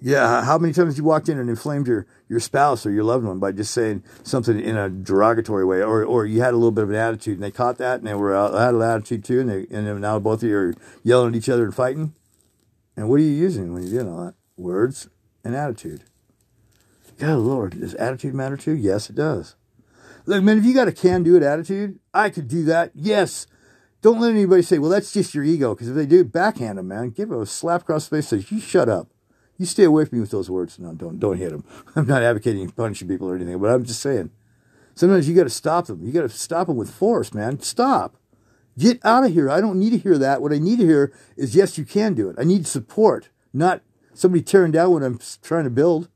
Yeah, 0.00 0.44
how 0.44 0.58
many 0.58 0.74
times 0.74 0.98
you 0.98 1.04
walked 1.04 1.28
in 1.28 1.38
and 1.38 1.48
inflamed 1.48 1.86
your, 1.86 2.06
your 2.28 2.40
spouse 2.40 2.84
or 2.84 2.90
your 2.90 3.04
loved 3.04 3.24
one 3.24 3.38
by 3.38 3.52
just 3.52 3.72
saying 3.72 4.02
something 4.22 4.60
in 4.60 4.76
a 4.76 4.90
derogatory 4.90 5.64
way, 5.64 5.82
or 5.82 6.04
or 6.04 6.26
you 6.26 6.42
had 6.42 6.52
a 6.52 6.58
little 6.58 6.72
bit 6.72 6.84
of 6.84 6.90
an 6.90 6.96
attitude 6.96 7.34
and 7.34 7.42
they 7.42 7.50
caught 7.50 7.78
that 7.78 8.00
and 8.00 8.06
they 8.06 8.14
were 8.14 8.34
out, 8.34 8.52
had 8.52 8.74
an 8.74 8.82
attitude 8.82 9.24
too, 9.24 9.40
and 9.40 9.48
they 9.48 9.66
and 9.70 10.00
now 10.00 10.18
both 10.18 10.42
of 10.42 10.48
you 10.48 10.56
are 10.56 10.74
yelling 11.02 11.30
at 11.30 11.36
each 11.36 11.48
other 11.48 11.64
and 11.64 11.74
fighting. 11.74 12.14
And 12.96 13.08
what 13.08 13.16
are 13.16 13.22
you 13.22 13.30
using 13.30 13.72
when 13.72 13.82
you're 13.82 14.02
doing 14.02 14.14
all 14.14 14.24
that? 14.24 14.34
Words 14.56 15.08
and 15.42 15.54
attitude. 15.54 16.04
God, 17.18 17.38
Lord, 17.38 17.80
does 17.80 17.94
attitude 17.94 18.34
matter 18.34 18.56
too? 18.56 18.74
Yes, 18.74 19.08
it 19.08 19.16
does. 19.16 19.54
Look, 20.26 20.42
man, 20.42 20.58
if 20.58 20.64
you 20.64 20.74
got 20.74 20.88
a 20.88 20.92
can-do 20.92 21.36
it 21.36 21.42
attitude, 21.42 21.98
I 22.12 22.30
could 22.30 22.48
do 22.48 22.64
that. 22.64 22.90
Yes. 22.94 23.46
Don't 24.00 24.20
let 24.20 24.30
anybody 24.30 24.62
say, 24.62 24.78
well, 24.78 24.90
that's 24.90 25.12
just 25.12 25.34
your 25.34 25.44
ego. 25.44 25.74
Because 25.74 25.88
if 25.88 25.94
they 25.94 26.06
do, 26.06 26.24
backhand 26.24 26.78
them, 26.78 26.88
man. 26.88 27.10
Give 27.10 27.28
them 27.28 27.40
a 27.40 27.46
slap 27.46 27.82
across 27.82 28.08
the 28.08 28.16
face. 28.16 28.28
Say, 28.28 28.44
you 28.48 28.60
shut 28.60 28.88
up. 28.88 29.08
You 29.58 29.66
stay 29.66 29.84
away 29.84 30.04
from 30.04 30.18
me 30.18 30.20
with 30.20 30.30
those 30.30 30.50
words. 30.50 30.78
No, 30.78 30.94
don't 30.94 31.18
don't 31.18 31.38
hit 31.38 31.50
them. 31.50 31.64
I'm 31.96 32.06
not 32.06 32.22
advocating 32.22 32.68
punishing 32.70 33.08
people 33.08 33.28
or 33.28 33.36
anything, 33.36 33.58
but 33.58 33.70
I'm 33.70 33.84
just 33.84 34.00
saying. 34.00 34.30
Sometimes 34.96 35.28
you 35.28 35.34
got 35.34 35.44
to 35.44 35.50
stop 35.50 35.86
them. 35.86 36.04
You 36.04 36.12
got 36.12 36.22
to 36.22 36.28
stop 36.28 36.68
them 36.68 36.76
with 36.76 36.90
force, 36.90 37.34
man. 37.34 37.58
Stop. 37.60 38.16
Get 38.78 39.04
out 39.04 39.24
of 39.24 39.32
here. 39.32 39.50
I 39.50 39.60
don't 39.60 39.78
need 39.78 39.90
to 39.90 39.98
hear 39.98 40.18
that. 40.18 40.40
What 40.40 40.52
I 40.52 40.58
need 40.58 40.78
to 40.78 40.86
hear 40.86 41.12
is 41.36 41.54
yes, 41.54 41.78
you 41.78 41.84
can 41.84 42.14
do 42.14 42.28
it. 42.28 42.36
I 42.38 42.44
need 42.44 42.66
support, 42.66 43.28
not 43.52 43.82
somebody 44.12 44.42
tearing 44.42 44.72
down 44.72 44.92
what 44.92 45.02
I'm 45.02 45.18
trying 45.42 45.64
to 45.64 45.70
build. 45.70 46.08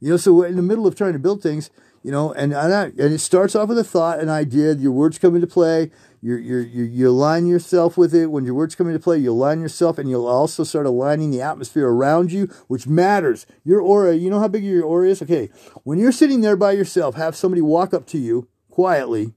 You 0.00 0.10
know, 0.10 0.16
so 0.16 0.42
in 0.42 0.56
the 0.56 0.62
middle 0.62 0.86
of 0.86 0.94
trying 0.94 1.12
to 1.12 1.18
build 1.18 1.42
things, 1.42 1.70
you 2.02 2.10
know, 2.10 2.32
and 2.32 2.54
and 2.54 2.98
it 2.98 3.18
starts 3.18 3.54
off 3.54 3.68
with 3.68 3.78
a 3.78 3.84
thought, 3.84 4.20
an 4.20 4.30
idea. 4.30 4.74
Your 4.74 4.92
words 4.92 5.18
come 5.18 5.34
into 5.34 5.46
play. 5.46 5.90
You 6.22 6.36
you 6.36 6.58
you 6.58 7.08
align 7.08 7.46
yourself 7.46 7.98
with 7.98 8.14
it. 8.14 8.26
When 8.26 8.44
your 8.44 8.54
words 8.54 8.74
come 8.74 8.86
into 8.86 8.98
play, 8.98 9.18
you 9.18 9.32
align 9.32 9.60
yourself, 9.60 9.98
and 9.98 10.08
you'll 10.08 10.26
also 10.26 10.64
start 10.64 10.86
aligning 10.86 11.30
the 11.30 11.42
atmosphere 11.42 11.88
around 11.88 12.32
you, 12.32 12.46
which 12.68 12.86
matters. 12.86 13.46
Your 13.64 13.80
aura. 13.80 14.14
You 14.14 14.30
know 14.30 14.40
how 14.40 14.48
big 14.48 14.64
your 14.64 14.84
aura 14.84 15.08
is. 15.08 15.20
Okay, 15.20 15.50
when 15.82 15.98
you're 15.98 16.12
sitting 16.12 16.40
there 16.40 16.56
by 16.56 16.72
yourself, 16.72 17.16
have 17.16 17.36
somebody 17.36 17.60
walk 17.60 17.92
up 17.92 18.06
to 18.08 18.18
you 18.18 18.48
quietly, 18.70 19.34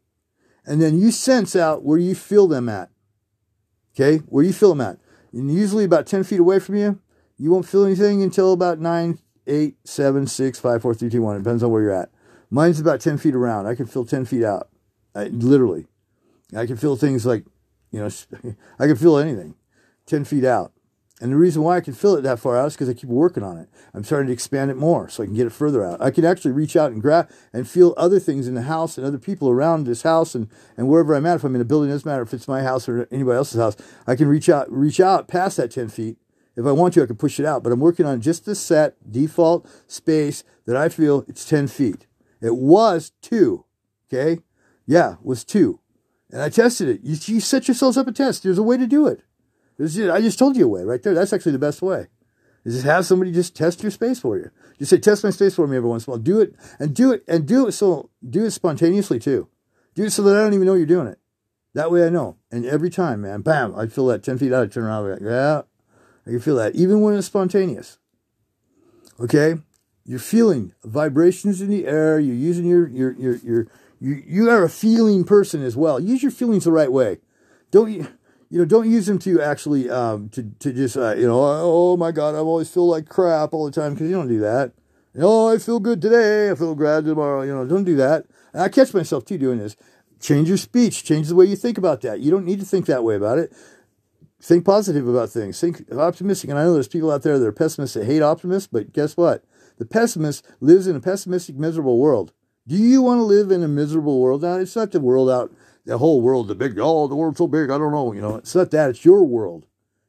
and 0.65 0.81
then 0.81 0.97
you 0.97 1.11
sense 1.11 1.55
out 1.55 1.83
where 1.83 1.99
you 1.99 2.15
feel 2.15 2.47
them 2.47 2.69
at. 2.69 2.89
Okay, 3.93 4.19
where 4.27 4.43
you 4.43 4.53
feel 4.53 4.69
them 4.69 4.81
at. 4.81 4.99
And 5.33 5.53
usually 5.53 5.83
about 5.83 6.07
ten 6.07 6.23
feet 6.23 6.39
away 6.39 6.59
from 6.59 6.75
you, 6.75 7.01
you 7.37 7.51
won't 7.51 7.67
feel 7.67 7.85
anything 7.85 8.23
until 8.23 8.53
about 8.53 8.79
nine, 8.79 9.19
eight, 9.47 9.75
seven, 9.83 10.27
six, 10.27 10.59
five, 10.59 10.81
four, 10.81 10.93
three, 10.93 11.09
two, 11.09 11.21
one. 11.21 11.35
It 11.35 11.39
depends 11.39 11.63
on 11.63 11.71
where 11.71 11.81
you're 11.81 11.91
at. 11.91 12.09
Mine's 12.53 12.79
about 12.79 13.01
10 13.01 13.17
feet 13.17 13.33
around. 13.33 13.65
I 13.65 13.73
can 13.73 13.87
feel 13.87 14.05
10 14.05 14.25
feet 14.25 14.43
out. 14.43 14.69
I, 15.15 15.23
literally. 15.23 15.87
I 16.55 16.67
can 16.67 16.77
feel 16.77 16.95
things 16.95 17.25
like, 17.25 17.45
you 17.89 17.99
know, 17.99 18.09
I 18.79 18.85
can 18.85 18.95
feel 18.95 19.17
anything 19.17 19.55
10 20.05 20.23
feet 20.23 20.45
out. 20.45 20.71
And 21.19 21.31
the 21.31 21.37
reason 21.37 21.63
why 21.63 21.77
I 21.77 21.81
can 21.81 21.95
feel 21.95 22.15
it 22.15 22.21
that 22.21 22.37
far 22.37 22.55
out 22.55 22.67
is 22.67 22.73
because 22.73 22.89
I 22.89 22.93
keep 22.93 23.09
working 23.09 23.41
on 23.41 23.57
it. 23.57 23.69
I'm 23.91 24.03
starting 24.03 24.27
to 24.27 24.33
expand 24.33 24.69
it 24.69 24.77
more 24.77 25.09
so 25.09 25.23
I 25.23 25.25
can 25.25 25.33
get 25.33 25.47
it 25.47 25.51
further 25.51 25.83
out. 25.83 25.99
I 25.99 26.11
can 26.11 26.25
actually 26.25 26.51
reach 26.51 26.75
out 26.75 26.91
and 26.91 27.01
grab 27.01 27.27
and 27.51 27.67
feel 27.67 27.95
other 27.97 28.19
things 28.19 28.47
in 28.47 28.53
the 28.53 28.63
house 28.63 28.99
and 28.99 29.07
other 29.07 29.17
people 29.17 29.49
around 29.49 29.85
this 29.85 30.03
house 30.03 30.35
and, 30.35 30.47
and 30.77 30.87
wherever 30.87 31.15
I'm 31.15 31.25
at. 31.25 31.37
If 31.37 31.43
I'm 31.43 31.55
in 31.55 31.61
a 31.61 31.65
building, 31.65 31.89
it 31.89 31.93
doesn't 31.93 32.09
matter 32.09 32.21
if 32.21 32.35
it's 32.35 32.47
my 32.47 32.61
house 32.61 32.87
or 32.87 33.07
anybody 33.09 33.35
else's 33.35 33.59
house. 33.59 33.77
I 34.05 34.15
can 34.15 34.27
reach 34.27 34.47
out, 34.47 34.71
reach 34.71 34.99
out 34.99 35.27
past 35.27 35.57
that 35.57 35.71
10 35.71 35.89
feet. 35.89 36.17
If 36.55 36.67
I 36.67 36.71
want 36.71 36.93
to, 36.93 37.01
I 37.01 37.07
can 37.07 37.15
push 37.15 37.39
it 37.39 37.47
out. 37.47 37.63
But 37.63 37.71
I'm 37.71 37.79
working 37.79 38.05
on 38.05 38.21
just 38.21 38.45
the 38.45 38.53
set 38.53 38.95
default 39.11 39.67
space 39.87 40.43
that 40.67 40.77
I 40.77 40.87
feel 40.87 41.25
it's 41.27 41.45
10 41.45 41.67
feet. 41.67 42.05
It 42.43 42.57
was 42.57 43.13
two. 43.21 43.65
Okay. 44.11 44.41
Yeah, 44.85 45.13
it 45.13 45.25
was 45.25 45.43
two. 45.43 45.79
And 46.29 46.41
I 46.41 46.49
tested 46.49 46.89
it. 46.89 47.01
You, 47.01 47.17
you 47.33 47.39
set 47.39 47.67
yourselves 47.67 47.97
up 47.97 48.07
a 48.07 48.11
test. 48.11 48.43
There's 48.43 48.57
a 48.57 48.63
way 48.63 48.77
to 48.77 48.85
do 48.85 49.07
it. 49.07 49.21
Just, 49.79 49.97
I 49.97 50.21
just 50.21 50.37
told 50.37 50.57
you 50.57 50.65
a 50.65 50.67
way 50.67 50.83
right 50.83 51.01
there. 51.01 51.13
That's 51.13 51.33
actually 51.33 51.53
the 51.53 51.59
best 51.59 51.81
way. 51.81 52.07
Is 52.65 52.75
just 52.75 52.85
have 52.85 53.05
somebody 53.05 53.31
just 53.31 53.55
test 53.55 53.81
your 53.81 53.91
space 53.91 54.19
for 54.19 54.37
you. 54.37 54.51
Just 54.77 54.89
say, 54.89 54.97
test 54.97 55.23
my 55.23 55.29
space 55.29 55.55
for 55.55 55.67
me 55.67 55.77
every 55.77 55.89
once 55.89 56.05
in 56.05 56.11
a 56.11 56.15
while. 56.15 56.23
Do 56.23 56.41
it 56.41 56.55
and 56.79 56.93
do 56.93 57.11
it 57.11 57.23
and 57.27 57.45
do 57.47 57.67
it 57.67 57.73
so 57.73 58.09
do 58.27 58.45
it 58.45 58.51
spontaneously 58.51 59.19
too. 59.19 59.49
Do 59.95 60.03
it 60.05 60.11
so 60.11 60.21
that 60.23 60.35
I 60.35 60.41
don't 60.41 60.53
even 60.53 60.65
know 60.65 60.73
you're 60.73 60.85
doing 60.85 61.07
it. 61.07 61.19
That 61.73 61.91
way 61.91 62.05
I 62.05 62.09
know. 62.09 62.37
And 62.51 62.65
every 62.65 62.89
time, 62.89 63.21
man, 63.21 63.41
bam, 63.41 63.73
I'd 63.75 63.91
feel 63.91 64.07
that 64.07 64.23
10 64.23 64.37
feet 64.37 64.53
out, 64.53 64.63
I'd 64.63 64.71
turn 64.71 64.83
around, 64.83 65.09
like, 65.09 65.21
yeah, 65.21 65.63
I 66.25 66.29
can 66.29 66.39
feel 66.39 66.55
that. 66.57 66.75
Even 66.75 67.01
when 67.01 67.15
it's 67.15 67.27
spontaneous. 67.27 67.97
Okay? 69.19 69.55
You're 70.05 70.19
feeling 70.19 70.73
vibrations 70.83 71.61
in 71.61 71.69
the 71.69 71.87
air. 71.87 72.19
You're 72.19 72.35
using 72.35 72.65
your 72.65 72.87
your 72.87 73.13
your 73.13 73.35
your 73.37 73.67
you 73.99 74.21
you 74.25 74.49
are 74.49 74.63
a 74.63 74.69
feeling 74.69 75.23
person 75.23 75.63
as 75.63 75.77
well. 75.77 75.99
Use 75.99 76.21
your 76.21 76.31
feelings 76.31 76.65
the 76.65 76.71
right 76.71 76.91
way. 76.91 77.19
Don't 77.71 77.91
you 77.91 78.07
you 78.49 78.59
know 78.59 78.65
don't 78.65 78.89
use 78.89 79.05
them 79.05 79.17
to 79.19 79.41
actually 79.41 79.89
um 79.89 80.29
to 80.29 80.43
to 80.59 80.73
just 80.73 80.97
uh, 80.97 81.15
you 81.15 81.25
know 81.25 81.39
oh 81.41 81.95
my 81.95 82.11
god 82.11 82.35
I 82.35 82.39
always 82.39 82.69
feel 82.69 82.87
like 82.87 83.07
crap 83.07 83.53
all 83.53 83.65
the 83.65 83.71
time 83.71 83.93
because 83.93 84.09
you 84.09 84.15
don't 84.15 84.27
do 84.27 84.39
that. 84.41 84.73
Oh 85.17 85.53
I 85.53 85.57
feel 85.57 85.79
good 85.79 86.01
today. 86.01 86.51
I 86.51 86.55
feel 86.55 86.75
glad 86.75 87.05
tomorrow. 87.05 87.43
You 87.43 87.55
know 87.55 87.65
don't 87.65 87.85
do 87.85 87.95
that. 87.95 88.25
And 88.51 88.61
I 88.61 88.67
catch 88.67 88.93
myself 88.93 89.23
too 89.23 89.37
doing 89.37 89.59
this. 89.59 89.77
Change 90.19 90.49
your 90.49 90.57
speech. 90.57 91.05
Change 91.05 91.29
the 91.29 91.35
way 91.35 91.45
you 91.45 91.55
think 91.55 91.77
about 91.77 92.01
that. 92.01 92.19
You 92.19 92.29
don't 92.29 92.45
need 92.45 92.59
to 92.59 92.65
think 92.65 92.87
that 92.87 93.03
way 93.03 93.15
about 93.15 93.39
it. 93.39 93.53
Think 94.41 94.65
positive 94.65 95.07
about 95.07 95.29
things. 95.29 95.61
Think 95.61 95.89
optimistic. 95.93 96.49
And 96.49 96.59
I 96.59 96.63
know 96.63 96.73
there's 96.73 96.89
people 96.89 97.09
out 97.11 97.23
there 97.23 97.39
that 97.39 97.45
are 97.45 97.53
pessimists 97.53 97.93
that 97.93 98.05
hate 98.05 98.21
optimists, 98.21 98.67
but 98.69 98.91
guess 98.91 99.15
what? 99.15 99.45
The 99.77 99.85
pessimist 99.85 100.45
lives 100.59 100.87
in 100.87 100.95
a 100.95 100.99
pessimistic, 100.99 101.55
miserable 101.55 101.97
world. 101.97 102.33
Do 102.67 102.75
you 102.75 103.01
want 103.01 103.19
to 103.19 103.23
live 103.23 103.51
in 103.51 103.63
a 103.63 103.67
miserable 103.67 104.19
world? 104.19 104.43
Now, 104.43 104.55
it's 104.55 104.75
not 104.75 104.91
the 104.91 104.99
world 104.99 105.29
out, 105.29 105.53
the 105.85 105.97
whole 105.97 106.21
world, 106.21 106.47
the 106.47 106.55
big, 106.55 106.79
oh, 106.79 107.07
the 107.07 107.15
world's 107.15 107.37
so 107.37 107.47
big, 107.47 107.69
I 107.69 107.77
don't 107.77 107.91
know. 107.91 108.13
You 108.13 108.21
know, 108.21 108.35
it's 108.37 108.55
not 108.55 108.71
that. 108.71 108.91
It's 108.91 109.03
your 109.03 109.23
world, 109.23 109.65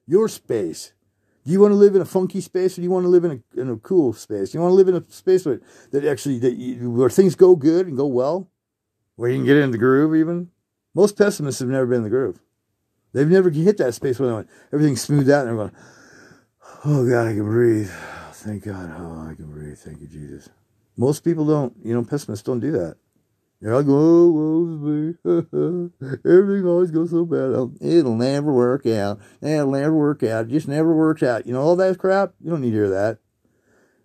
your 0.07 0.29
space. 0.29 0.93
Do 1.45 1.53
you 1.53 1.61
want 1.61 1.73
to 1.73 1.77
live 1.77 1.95
in 1.95 2.01
a 2.01 2.07
funky 2.07 2.41
space 2.41 2.79
or 2.79 2.81
do 2.81 2.85
you 2.85 2.91
want 2.91 3.05
to 3.05 3.09
live 3.09 3.25
in 3.25 3.43
a, 3.57 3.61
in 3.61 3.71
a 3.71 3.77
cool 3.77 4.13
space? 4.15 4.51
Do 4.51 4.59
You 4.59 4.63
want 4.63 4.73
to 4.73 4.77
live 4.77 4.89
in 4.89 4.97
a 4.97 5.05
space 5.11 5.45
where, 5.45 5.61
that 5.91 6.05
actually, 6.05 6.39
that 6.39 6.55
you, 6.55 6.91
where 6.91 7.11
things 7.11 7.35
go 7.35 7.55
good 7.55 7.87
and 7.87 7.97
go 7.97 8.07
well? 8.07 8.49
Where 9.17 9.29
you 9.29 9.37
can 9.37 9.45
get 9.45 9.59
in 9.59 9.71
the 9.71 9.79
groove 9.79 10.17
even? 10.17 10.51
Most 10.95 11.19
pessimists 11.19 11.61
have 11.61 11.69
never 11.69 11.87
been 11.87 11.99
in 11.99 12.05
the 12.05 12.11
groove. 12.11 12.41
They've 13.13 13.29
never 13.29 13.51
hit 13.51 13.77
that 13.79 13.95
space 13.95 14.19
where 14.19 14.29
they 14.29 14.35
went, 14.35 14.49
everything's 14.73 15.03
smoothed 15.03 15.31
out 15.31 15.47
and 15.47 15.59
they're 15.59 15.67
going, 15.67 15.77
oh 16.87 17.09
God, 17.09 17.29
I 17.29 17.35
can 17.35 17.45
breathe. 17.45 17.91
Thank 18.45 18.65
God. 18.65 18.95
Oh, 18.99 19.31
I 19.31 19.35
can 19.35 19.51
breathe. 19.51 19.79
Thank 19.79 20.03
you, 20.03 20.07
Jesus. 20.07 20.51
Most 20.99 21.25
people 21.25 21.47
don't, 21.47 21.75
you 21.83 21.95
know, 21.95 22.05
pessimists 22.05 22.45
don't 22.45 22.61
do 22.61 22.73
that. 22.73 22.97
They're 23.63 23.75
like, 23.75 23.87
oh, 23.89 24.31
woe 24.31 25.11
Everything 26.27 26.67
always 26.67 26.91
goes 26.91 27.11
so 27.11 27.25
bad. 27.25 27.55
Oh, 27.55 27.73
it'll 27.81 28.15
never 28.15 28.53
work 28.53 28.85
out. 28.85 29.19
It'll 29.41 29.71
never 29.71 29.95
work 29.95 30.23
out. 30.23 30.45
It 30.45 30.51
just 30.51 30.69
never 30.69 30.95
works 30.95 31.23
out. 31.23 31.47
You 31.47 31.55
know, 31.55 31.63
all 31.63 31.75
that 31.77 31.99
crap? 31.99 32.35
You 32.43 32.51
don't 32.51 32.61
need 32.61 32.73
to 32.73 32.77
hear 32.77 32.91
that. 32.91 33.19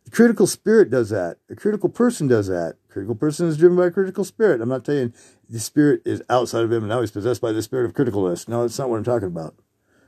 The 0.05 0.11
critical 0.11 0.47
spirit 0.47 0.89
does 0.89 1.09
that. 1.09 1.39
A 1.49 1.55
critical 1.55 1.89
person 1.89 2.29
does 2.29 2.47
that. 2.47 2.77
A 2.89 2.93
critical 2.93 3.15
person 3.15 3.49
is 3.49 3.57
driven 3.57 3.77
by 3.77 3.87
a 3.87 3.91
critical 3.91 4.23
spirit. 4.23 4.61
I'm 4.61 4.69
not 4.69 4.85
telling 4.85 5.13
the 5.49 5.59
spirit 5.59 6.01
is 6.05 6.23
outside 6.29 6.63
of 6.63 6.71
him 6.71 6.83
and 6.83 6.89
now 6.89 7.01
he's 7.01 7.11
possessed 7.11 7.41
by 7.41 7.51
the 7.51 7.61
spirit 7.61 7.85
of 7.85 7.93
criticalness. 7.93 8.47
No, 8.47 8.61
that's 8.61 8.79
not 8.79 8.89
what 8.89 8.95
I'm 8.95 9.03
talking 9.03 9.27
about. 9.27 9.55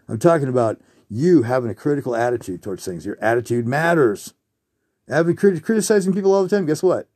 I'm 0.07 0.19
talking 0.19 0.47
about 0.47 0.79
you 1.11 1.43
having 1.43 1.69
a 1.69 1.75
critical 1.75 2.15
attitude 2.15 2.63
towards 2.63 2.85
things. 2.85 3.05
Your 3.05 3.17
attitude 3.21 3.67
matters. 3.67 4.33
Having 5.09 5.35
crit- 5.35 5.63
criticizing 5.63 6.13
people 6.13 6.33
all 6.33 6.43
the 6.43 6.49
time, 6.49 6.65
guess 6.65 6.81
what? 6.81 7.09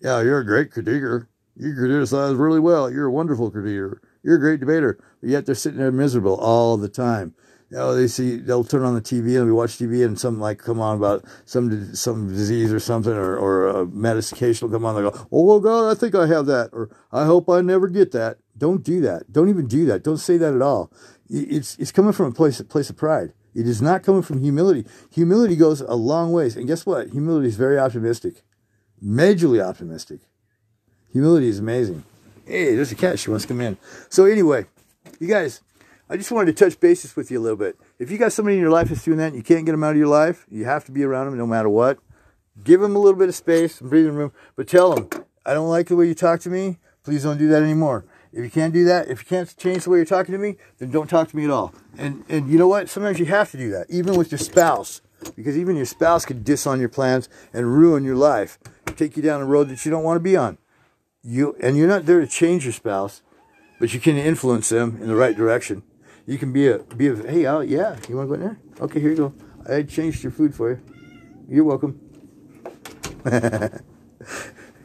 Yeah, 0.00 0.20
you're 0.22 0.40
a 0.40 0.44
great 0.44 0.72
critiquer. 0.72 1.28
You 1.54 1.72
criticize 1.72 2.34
really 2.34 2.58
well. 2.58 2.90
You're 2.90 3.06
a 3.06 3.12
wonderful 3.12 3.52
critiquer. 3.52 3.98
You're 4.24 4.36
a 4.36 4.40
great 4.40 4.58
debater. 4.58 4.98
But 5.20 5.30
yet 5.30 5.46
they're 5.46 5.54
sitting 5.54 5.78
there 5.78 5.92
miserable 5.92 6.34
all 6.34 6.76
the 6.76 6.88
time. 6.88 7.34
You 7.72 7.78
know, 7.78 7.94
they 7.94 8.06
see 8.06 8.36
they'll 8.36 8.64
turn 8.64 8.82
on 8.82 8.94
the 8.94 9.00
TV 9.00 9.38
and 9.38 9.46
we 9.46 9.52
watch 9.52 9.78
TV 9.78 10.04
and 10.04 10.20
something 10.20 10.42
like 10.42 10.58
come 10.58 10.78
on 10.78 10.98
about 10.98 11.24
some 11.46 11.94
some 11.94 12.28
disease 12.28 12.70
or 12.70 12.78
something 12.78 13.14
or 13.14 13.34
or 13.34 13.66
a 13.68 13.86
medication 13.86 14.68
will 14.68 14.76
come 14.76 14.84
on. 14.84 14.94
They 14.94 15.00
go, 15.00 15.26
oh 15.32 15.42
well 15.42 15.58
God, 15.58 15.90
I 15.90 15.98
think 15.98 16.14
I 16.14 16.26
have 16.26 16.44
that, 16.44 16.68
or 16.74 16.90
I 17.10 17.24
hope 17.24 17.48
I 17.48 17.62
never 17.62 17.88
get 17.88 18.12
that. 18.12 18.36
Don't 18.58 18.84
do 18.84 19.00
that. 19.00 19.32
Don't 19.32 19.48
even 19.48 19.68
do 19.68 19.86
that. 19.86 20.04
Don't 20.04 20.18
say 20.18 20.36
that 20.36 20.54
at 20.54 20.60
all. 20.60 20.92
It's, 21.30 21.78
it's 21.78 21.92
coming 21.92 22.12
from 22.12 22.26
a 22.26 22.32
place, 22.32 22.60
a 22.60 22.64
place 22.64 22.90
of 22.90 22.98
pride. 22.98 23.32
It 23.54 23.66
is 23.66 23.80
not 23.80 24.02
coming 24.02 24.20
from 24.20 24.42
humility. 24.42 24.84
Humility 25.10 25.56
goes 25.56 25.80
a 25.80 25.94
long 25.94 26.30
ways. 26.30 26.56
And 26.56 26.66
guess 26.66 26.84
what? 26.84 27.08
Humility 27.08 27.48
is 27.48 27.56
very 27.56 27.78
optimistic, 27.78 28.42
majorly 29.02 29.64
optimistic. 29.64 30.20
Humility 31.10 31.48
is 31.48 31.58
amazing. 31.58 32.04
Hey, 32.44 32.74
there's 32.74 32.92
a 32.92 32.96
cat. 32.96 33.18
She 33.18 33.30
wants 33.30 33.46
to 33.46 33.48
come 33.48 33.62
in. 33.62 33.78
So 34.10 34.26
anyway, 34.26 34.66
you 35.18 35.26
guys, 35.26 35.62
I 36.12 36.16
just 36.18 36.30
wanted 36.30 36.54
to 36.54 36.62
touch 36.62 36.78
bases 36.78 37.16
with 37.16 37.30
you 37.30 37.38
a 37.38 37.40
little 37.40 37.56
bit. 37.56 37.78
If 37.98 38.10
you 38.10 38.18
got 38.18 38.34
somebody 38.34 38.56
in 38.56 38.60
your 38.60 38.70
life 38.70 38.90
that's 38.90 39.02
doing 39.02 39.16
that 39.16 39.28
and 39.28 39.36
you 39.36 39.42
can't 39.42 39.64
get 39.64 39.72
them 39.72 39.82
out 39.82 39.92
of 39.92 39.96
your 39.96 40.08
life, 40.08 40.44
you 40.50 40.66
have 40.66 40.84
to 40.84 40.92
be 40.92 41.04
around 41.04 41.24
them 41.24 41.38
no 41.38 41.46
matter 41.46 41.70
what. 41.70 42.00
Give 42.62 42.82
them 42.82 42.94
a 42.94 42.98
little 42.98 43.18
bit 43.18 43.30
of 43.30 43.34
space 43.34 43.80
and 43.80 43.88
breathing 43.88 44.12
room, 44.12 44.30
but 44.54 44.68
tell 44.68 44.94
them, 44.94 45.08
I 45.46 45.54
don't 45.54 45.70
like 45.70 45.86
the 45.86 45.96
way 45.96 46.06
you 46.06 46.14
talk 46.14 46.40
to 46.40 46.50
me. 46.50 46.80
Please 47.02 47.22
don't 47.22 47.38
do 47.38 47.48
that 47.48 47.62
anymore. 47.62 48.04
If 48.30 48.44
you 48.44 48.50
can't 48.50 48.74
do 48.74 48.84
that, 48.84 49.08
if 49.08 49.20
you 49.20 49.24
can't 49.26 49.56
change 49.56 49.84
the 49.84 49.90
way 49.90 49.96
you're 50.00 50.04
talking 50.04 50.32
to 50.32 50.38
me, 50.38 50.56
then 50.76 50.90
don't 50.90 51.08
talk 51.08 51.28
to 51.30 51.36
me 51.36 51.44
at 51.44 51.50
all. 51.50 51.72
And 51.96 52.26
and 52.28 52.50
you 52.50 52.58
know 52.58 52.68
what? 52.68 52.90
Sometimes 52.90 53.18
you 53.18 53.24
have 53.24 53.50
to 53.52 53.56
do 53.56 53.70
that, 53.70 53.86
even 53.88 54.14
with 54.14 54.30
your 54.30 54.38
spouse, 54.38 55.00
because 55.34 55.56
even 55.56 55.76
your 55.76 55.86
spouse 55.86 56.26
could 56.26 56.44
diss 56.44 56.66
on 56.66 56.78
your 56.78 56.90
plans 56.90 57.30
and 57.54 57.74
ruin 57.74 58.04
your 58.04 58.16
life, 58.16 58.58
take 58.84 59.16
you 59.16 59.22
down 59.22 59.40
a 59.40 59.46
road 59.46 59.70
that 59.70 59.86
you 59.86 59.90
don't 59.90 60.04
want 60.04 60.16
to 60.16 60.22
be 60.22 60.36
on. 60.36 60.58
You 61.22 61.56
and 61.58 61.74
you're 61.74 61.88
not 61.88 62.04
there 62.04 62.20
to 62.20 62.26
change 62.26 62.64
your 62.64 62.74
spouse, 62.74 63.22
but 63.80 63.94
you 63.94 64.00
can 64.00 64.18
influence 64.18 64.68
them 64.68 64.98
in 65.00 65.08
the 65.08 65.16
right 65.16 65.34
direction. 65.34 65.84
You 66.26 66.38
can 66.38 66.52
be 66.52 66.68
a 66.68 66.78
be 66.78 67.08
a 67.08 67.16
hey, 67.16 67.46
oh 67.46 67.60
yeah, 67.60 67.96
you 68.08 68.16
want 68.16 68.28
to 68.28 68.28
go 68.28 68.34
in 68.34 68.40
there? 68.40 68.58
Okay, 68.80 69.00
here 69.00 69.10
you 69.10 69.16
go. 69.16 69.34
I 69.68 69.82
changed 69.82 70.22
your 70.22 70.32
food 70.32 70.54
for 70.54 70.70
you. 70.70 70.80
You're 71.48 71.64
welcome. 71.64 72.00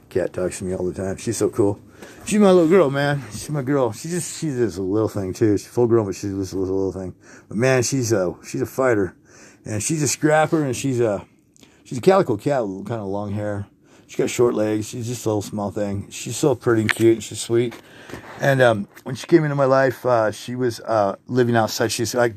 Cat 0.09 0.33
talks 0.33 0.59
to 0.59 0.65
me 0.65 0.73
all 0.75 0.85
the 0.85 0.93
time. 0.93 1.17
She's 1.17 1.37
so 1.37 1.49
cool. 1.49 1.79
She's 2.25 2.39
my 2.39 2.51
little 2.51 2.67
girl, 2.67 2.89
man. 2.89 3.23
She's 3.31 3.49
my 3.49 3.61
girl. 3.61 3.91
She 3.91 4.09
just 4.09 4.39
she's 4.39 4.57
just 4.57 4.77
a 4.77 4.81
little 4.81 5.09
thing 5.09 5.33
too. 5.33 5.57
She's 5.57 5.67
full 5.67 5.87
grown, 5.87 6.05
but 6.05 6.15
she's 6.15 6.33
just 6.33 6.53
a 6.53 6.57
little, 6.57 6.75
little 6.75 7.01
thing. 7.01 7.15
But 7.47 7.57
man, 7.57 7.83
she's 7.83 8.11
a 8.11 8.35
she's 8.43 8.61
a 8.61 8.65
fighter, 8.65 9.15
and 9.65 9.81
she's 9.81 10.01
a 10.01 10.07
scrapper, 10.07 10.63
and 10.63 10.75
she's 10.75 10.99
a 10.99 11.25
she's 11.83 11.99
a 11.99 12.01
calico 12.01 12.35
cat, 12.35 12.67
with 12.67 12.87
kind 12.87 13.01
of 13.01 13.07
long 13.07 13.31
hair. 13.31 13.67
She's 14.07 14.15
got 14.15 14.29
short 14.29 14.53
legs. 14.53 14.87
She's 14.87 15.07
just 15.07 15.25
a 15.25 15.29
little 15.29 15.41
small 15.41 15.69
thing. 15.69 16.09
She's 16.09 16.37
so 16.37 16.55
pretty 16.55 16.81
and 16.81 16.93
cute, 16.93 17.15
and 17.15 17.23
she's 17.23 17.41
sweet. 17.41 17.75
And 18.39 18.61
um, 18.61 18.87
when 19.03 19.15
she 19.15 19.27
came 19.27 19.43
into 19.43 19.55
my 19.55 19.65
life, 19.65 20.05
uh, 20.05 20.31
she 20.31 20.55
was 20.55 20.79
uh, 20.79 21.17
living 21.27 21.57
outside. 21.57 21.91
She's 21.91 22.15
like 22.15 22.33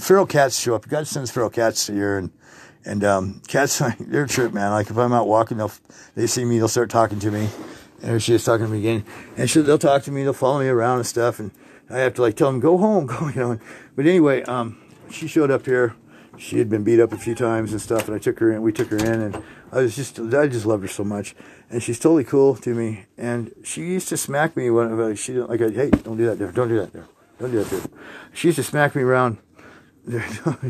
feral 0.00 0.24
cats 0.24 0.58
show 0.58 0.76
up. 0.76 0.88
God 0.88 1.08
sends 1.08 1.32
feral 1.32 1.50
cats 1.50 1.88
here, 1.88 2.16
and 2.16 2.30
and 2.84 3.02
um, 3.04 3.42
cats, 3.48 3.78
they're 4.00 4.24
a 4.24 4.28
trip, 4.28 4.52
man. 4.52 4.70
Like 4.70 4.88
if 4.88 4.96
I'm 4.96 5.12
out 5.12 5.26
walking, 5.26 5.58
they'll 5.58 5.72
they 6.14 6.28
see 6.28 6.44
me, 6.44 6.58
they'll 6.58 6.68
start 6.68 6.90
talking 6.90 7.18
to 7.18 7.30
me. 7.30 7.48
And 8.02 8.22
she's 8.22 8.44
talking 8.44 8.66
to 8.66 8.72
me 8.72 8.78
again, 8.78 9.04
and 9.36 9.50
she, 9.50 9.60
they'll 9.60 9.78
talk 9.78 10.04
to 10.04 10.10
me, 10.10 10.22
they'll 10.22 10.32
follow 10.32 10.60
me 10.60 10.68
around 10.68 10.98
and 10.98 11.06
stuff, 11.06 11.38
and 11.38 11.50
I 11.90 11.98
have 11.98 12.14
to 12.14 12.22
like 12.22 12.34
tell 12.34 12.50
them 12.50 12.60
go 12.60 12.78
home, 12.78 13.06
go, 13.06 13.28
you 13.28 13.34
know. 13.34 13.58
But 13.94 14.06
anyway, 14.06 14.42
um, 14.44 14.80
she 15.10 15.26
showed 15.26 15.50
up 15.50 15.66
here. 15.66 15.94
She 16.40 16.56
had 16.56 16.70
been 16.70 16.82
beat 16.84 17.00
up 17.00 17.12
a 17.12 17.18
few 17.18 17.34
times 17.34 17.72
and 17.72 17.82
stuff, 17.82 18.06
and 18.06 18.16
I 18.16 18.18
took 18.18 18.38
her 18.38 18.50
in. 18.50 18.62
We 18.62 18.72
took 18.72 18.88
her 18.88 18.96
in, 18.96 19.20
and 19.20 19.44
I 19.70 19.82
was 19.82 19.94
just, 19.94 20.18
I 20.18 20.46
just 20.46 20.64
loved 20.64 20.82
her 20.82 20.88
so 20.88 21.04
much, 21.04 21.34
and 21.68 21.82
she's 21.82 21.98
totally 21.98 22.24
cool 22.24 22.56
to 22.56 22.74
me. 22.74 23.04
And 23.18 23.52
she 23.62 23.82
used 23.82 24.08
to 24.08 24.16
smack 24.16 24.56
me 24.56 24.70
when 24.70 24.98
uh, 24.98 25.14
she 25.14 25.34
didn't 25.34 25.50
like, 25.50 25.60
hey, 25.60 25.90
don't 25.90 26.16
do 26.16 26.24
that 26.24 26.38
there, 26.38 26.50
don't 26.50 26.68
do 26.68 26.78
that 26.78 26.94
there, 26.94 27.06
don't 27.38 27.50
do 27.50 27.62
that 27.62 27.68
there. 27.68 27.82
She 28.32 28.48
used 28.48 28.56
to 28.56 28.62
smack 28.62 28.96
me 28.96 29.02
around. 29.02 29.36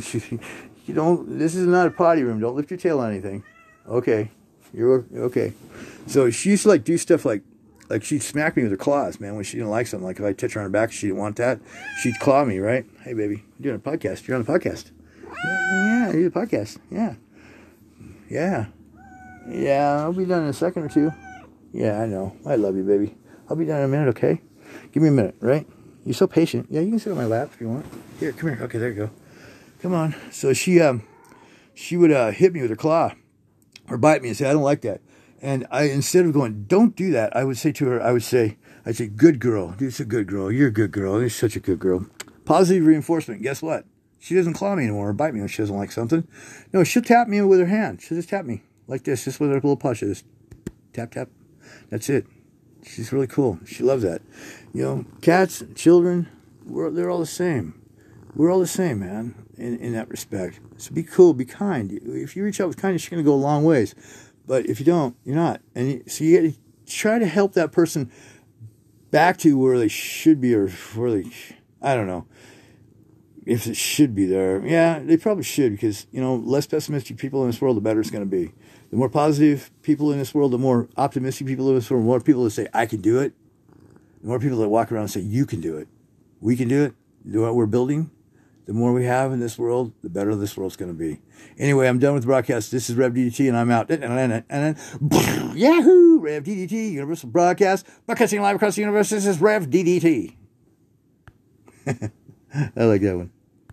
she, 0.01 0.41
you 0.87 0.93
don't, 0.93 1.39
this 1.39 1.55
is 1.55 1.69
not 1.69 1.87
a 1.87 1.91
potty 1.93 2.25
room. 2.25 2.41
Don't 2.41 2.57
lift 2.57 2.73
your 2.73 2.79
tail 2.79 2.99
on 2.99 3.13
anything. 3.13 3.45
Okay. 3.87 4.33
You're 4.75 5.05
okay. 5.15 5.53
So 6.09 6.31
she 6.31 6.51
used 6.51 6.65
to 6.65 6.69
like 6.69 6.83
do 6.83 6.99
stuff 6.99 7.25
like, 7.25 7.43
like 7.89 8.03
she'd 8.03 8.25
smack 8.25 8.57
me 8.57 8.65
with 8.65 8.73
her 8.73 8.77
claws, 8.77 9.21
man, 9.21 9.37
when 9.37 9.45
she 9.45 9.57
didn't 9.57 9.71
like 9.71 9.87
something. 9.87 10.05
Like 10.05 10.19
if 10.19 10.25
I 10.25 10.33
touch 10.33 10.55
her 10.55 10.61
on 10.61 10.67
the 10.67 10.71
back, 10.71 10.91
she 10.91 11.07
didn't 11.07 11.21
want 11.21 11.37
that. 11.37 11.61
She'd 12.03 12.19
claw 12.19 12.45
me, 12.45 12.59
right? 12.59 12.85
Hey, 13.03 13.13
baby, 13.13 13.45
you're 13.61 13.73
doing 13.73 13.77
a 13.77 13.99
podcast. 13.99 14.27
You're 14.27 14.37
on 14.37 14.43
a 14.43 14.45
podcast. 14.45 14.91
Yeah, 15.45 16.13
you're 16.13 16.29
a 16.29 16.31
podcast. 16.31 16.79
Yeah. 16.91 17.15
Yeah. 18.29 18.67
Yeah, 19.49 20.03
I'll 20.03 20.13
be 20.13 20.25
done 20.25 20.45
in 20.45 20.49
a 20.49 20.53
second 20.53 20.85
or 20.85 20.89
two. 20.89 21.13
Yeah, 21.73 22.01
I 22.01 22.07
know. 22.07 22.37
I 22.47 22.57
love 22.57 22.77
you, 22.77 22.83
baby. 22.83 23.17
I'll 23.49 23.57
be 23.57 23.65
done 23.65 23.79
in 23.79 23.85
a 23.85 23.89
minute, 23.89 24.09
okay? 24.11 24.41
Give 24.93 25.03
me 25.03 25.09
a 25.09 25.13
minute, 25.13 25.37
right? 25.41 25.67
You're 26.05 26.15
so 26.15 26.27
patient. 26.27 26.67
Yeah, 26.71 26.81
you 26.81 26.91
can 26.91 26.99
sit 26.99 27.11
on 27.11 27.17
my 27.17 27.27
lap 27.27 27.51
if 27.55 27.61
you 27.61 27.69
want. 27.69 27.87
Here, 28.19 28.33
come 28.33 28.51
here. 28.51 28.59
Okay, 28.63 28.79
there 28.79 28.91
you 28.91 28.95
go. 28.95 29.11
Come 29.83 29.95
on. 29.95 30.15
So 30.31 30.53
she 30.53 30.81
um 30.81 31.03
she 31.75 31.97
would 31.97 32.13
uh, 32.13 32.31
hit 32.31 32.53
me 32.53 32.61
with 32.61 32.71
her 32.71 32.77
claw 32.77 33.13
or 33.89 33.97
bite 33.97 34.23
me 34.23 34.29
and 34.29 34.37
say, 34.37 34.49
I 34.49 34.53
don't 34.53 34.63
like 34.63 34.83
that. 34.83 35.01
And 35.43 35.67
I 35.71 35.85
instead 35.85 36.27
of 36.27 36.33
going, 36.33 36.65
don't 36.65 36.95
do 36.95 37.11
that, 37.13 37.35
I 37.35 37.45
would 37.45 37.57
say 37.57 37.73
to 37.73 37.87
her, 37.87 38.03
I 38.03 38.13
would 38.13 38.23
say, 38.23 38.59
I'd 38.85 38.97
say, 38.97 39.09
good 39.09 39.41
girl. 39.41 39.75
You're 39.79 39.91
a 39.99 40.05
good 40.05 40.27
girl. 40.27 40.53
You're 40.53 40.69
a 40.69 40.73
good 40.73 40.91
girl. 40.91 41.21
You're 41.21 41.31
such 41.31 41.57
a 41.57 41.61
good 41.61 41.79
girl. 41.79 42.07
Positive 42.45 42.85
reinforcement. 42.85 43.43
Guess 43.43 43.63
what? 43.63 43.85
She 44.21 44.35
doesn't 44.35 44.55
claw 44.55 44.77
me 44.77 44.85
anymore 44.85 45.09
or 45.09 45.13
bite 45.13 45.35
me 45.35 45.41
when 45.41 45.49
she 45.49 45.63
doesn't 45.63 45.77
like 45.77 45.91
something. 45.91 46.29
No, 46.73 46.85
she'll 46.85 47.03
tap 47.03 47.27
me 47.27 47.41
with 47.43 47.59
her 47.59 47.67
hand. 47.67 48.01
She'll 48.01 48.17
just 48.19 48.29
tap 48.29 48.45
me 48.45 48.63
like 48.87 49.03
this, 49.03 49.25
just 49.25 49.41
with 49.41 49.51
her 49.51 49.57
little 49.57 49.77
paw. 49.77 49.95
Just 49.95 50.25
tap, 50.93 51.11
tap. 51.11 51.29
That's 51.89 52.09
it. 52.09 52.27
She's 52.87 53.13
really 53.13 53.27
cool. 53.27 53.59
She 53.67 53.83
loves 53.83 54.05
that. 54.05 54.23
You 54.73 54.83
know, 54.83 55.05
cats, 55.21 55.65
children, 55.75 56.29
we're, 56.65 56.91
they're 56.91 57.11
all 57.11 57.19
the 57.19 57.27
same. 57.27 57.75
We're 58.37 58.53
all 58.53 58.61
the 58.61 58.67
same, 58.67 59.01
man 59.01 59.35
in, 59.61 59.79
in 59.79 59.93
that 59.93 60.09
respect. 60.09 60.59
So 60.79 60.93
be 60.93 61.03
cool, 61.03 61.35
be 61.35 61.45
kind. 61.45 61.93
If 61.93 62.35
you 62.35 62.43
reach 62.43 62.61
out 62.61 62.69
with 62.69 62.79
kindness, 62.79 63.05
you're 63.05 63.17
going 63.17 63.25
to 63.25 63.31
go 63.31 63.35
a 63.35 63.37
long 63.37 63.63
ways. 63.63 63.95
But 64.47 64.67
if 64.67 64.81
you 64.81 64.87
don't, 64.87 65.15
you're 65.25 65.37
not. 65.37 65.61
And 65.75 66.11
so 66.11 66.25
you 66.25 66.55
try 66.87 67.19
to 67.19 67.27
help 67.27 67.53
that 67.53 67.71
person 67.71 68.11
back 69.11 69.37
to 69.39 69.57
where 69.59 69.79
they 69.79 69.89
should 69.89 70.41
be 70.41 70.55
or 70.55 70.69
where 70.69 71.11
they, 71.11 71.31
I 71.83 71.95
don't 71.95 72.07
know 72.07 72.27
if 73.51 73.67
it 73.67 73.77
should 73.77 74.15
be 74.15 74.27
there. 74.27 74.65
Yeah, 74.65 75.01
they 75.01 75.17
probably 75.17 75.43
should 75.43 75.73
because, 75.73 76.07
you 76.13 76.21
know, 76.21 76.37
less 76.37 76.69
pessimistic 76.69 77.17
people 77.17 77.43
in 77.43 77.49
this 77.49 77.61
world, 77.61 77.77
the 77.77 77.81
better 77.81 78.01
it's 78.01 78.11
going 78.11 78.23
to 78.23 78.31
be. 78.31 78.53
The 78.91 78.97
more 78.97 79.09
positive 79.09 79.73
people 79.83 80.13
in 80.13 80.19
this 80.19 80.33
world, 80.33 80.53
the 80.53 80.59
more 80.59 80.89
optimistic 80.97 81.49
people 81.49 81.69
in 81.69 81.75
this 81.75 81.91
world, 81.91 82.05
the 82.05 82.07
more 82.07 82.21
people 82.21 82.45
that 82.45 82.51
say, 82.51 82.69
I 82.73 82.87
can 82.87 83.01
do 83.01 83.19
it, 83.19 83.35
the 84.21 84.29
more 84.29 84.39
people 84.39 84.59
that 84.59 84.69
walk 84.69 84.93
around 84.93 85.03
and 85.03 85.11
say, 85.11 85.21
you 85.21 85.47
can 85.47 85.61
do 85.61 85.77
it. 85.77 85.89
We 86.41 86.57
can 86.57 86.69
do 86.69 86.85
it. 86.85 86.95
Do 87.29 87.43
what 87.43 87.57
we're 87.57 87.67
building 87.67 88.11
the 88.67 88.75
more 88.75 88.93
we 88.93 89.05
have 89.05 89.33
in 89.33 89.41
this 89.41 89.59
world, 89.59 89.93
the 90.01 90.09
better 90.09 90.33
this 90.37 90.57
world's 90.57 90.77
going 90.77 90.93
to 90.93 90.97
be. 90.97 91.21
Anyway, 91.59 91.89
I'm 91.89 91.99
done 91.99 92.15
with 92.15 92.23
the 92.23 92.29
broadcast. 92.29 92.71
This 92.71 92.89
is 92.89 92.95
Rev 92.95 93.13
DDT, 93.15 93.49
and 93.49 93.57
I'm 93.57 93.69
out. 93.69 93.91
And 93.91 94.45
then, 94.49 94.77
Yahoo! 95.57 96.21
Rev 96.21 96.45
DDT, 96.45 96.93
Universal 96.93 97.31
Broadcast, 97.31 97.85
broadcasting 98.07 98.41
live 98.41 98.55
across 98.55 98.77
the 98.77 98.83
universe. 98.83 99.11
This 99.11 99.27
is 99.27 99.41
Rev 99.41 99.67
DDT. 99.67 100.37
I 102.55 102.85
like 102.85 103.01
that 103.01 103.17
one. 103.17 103.33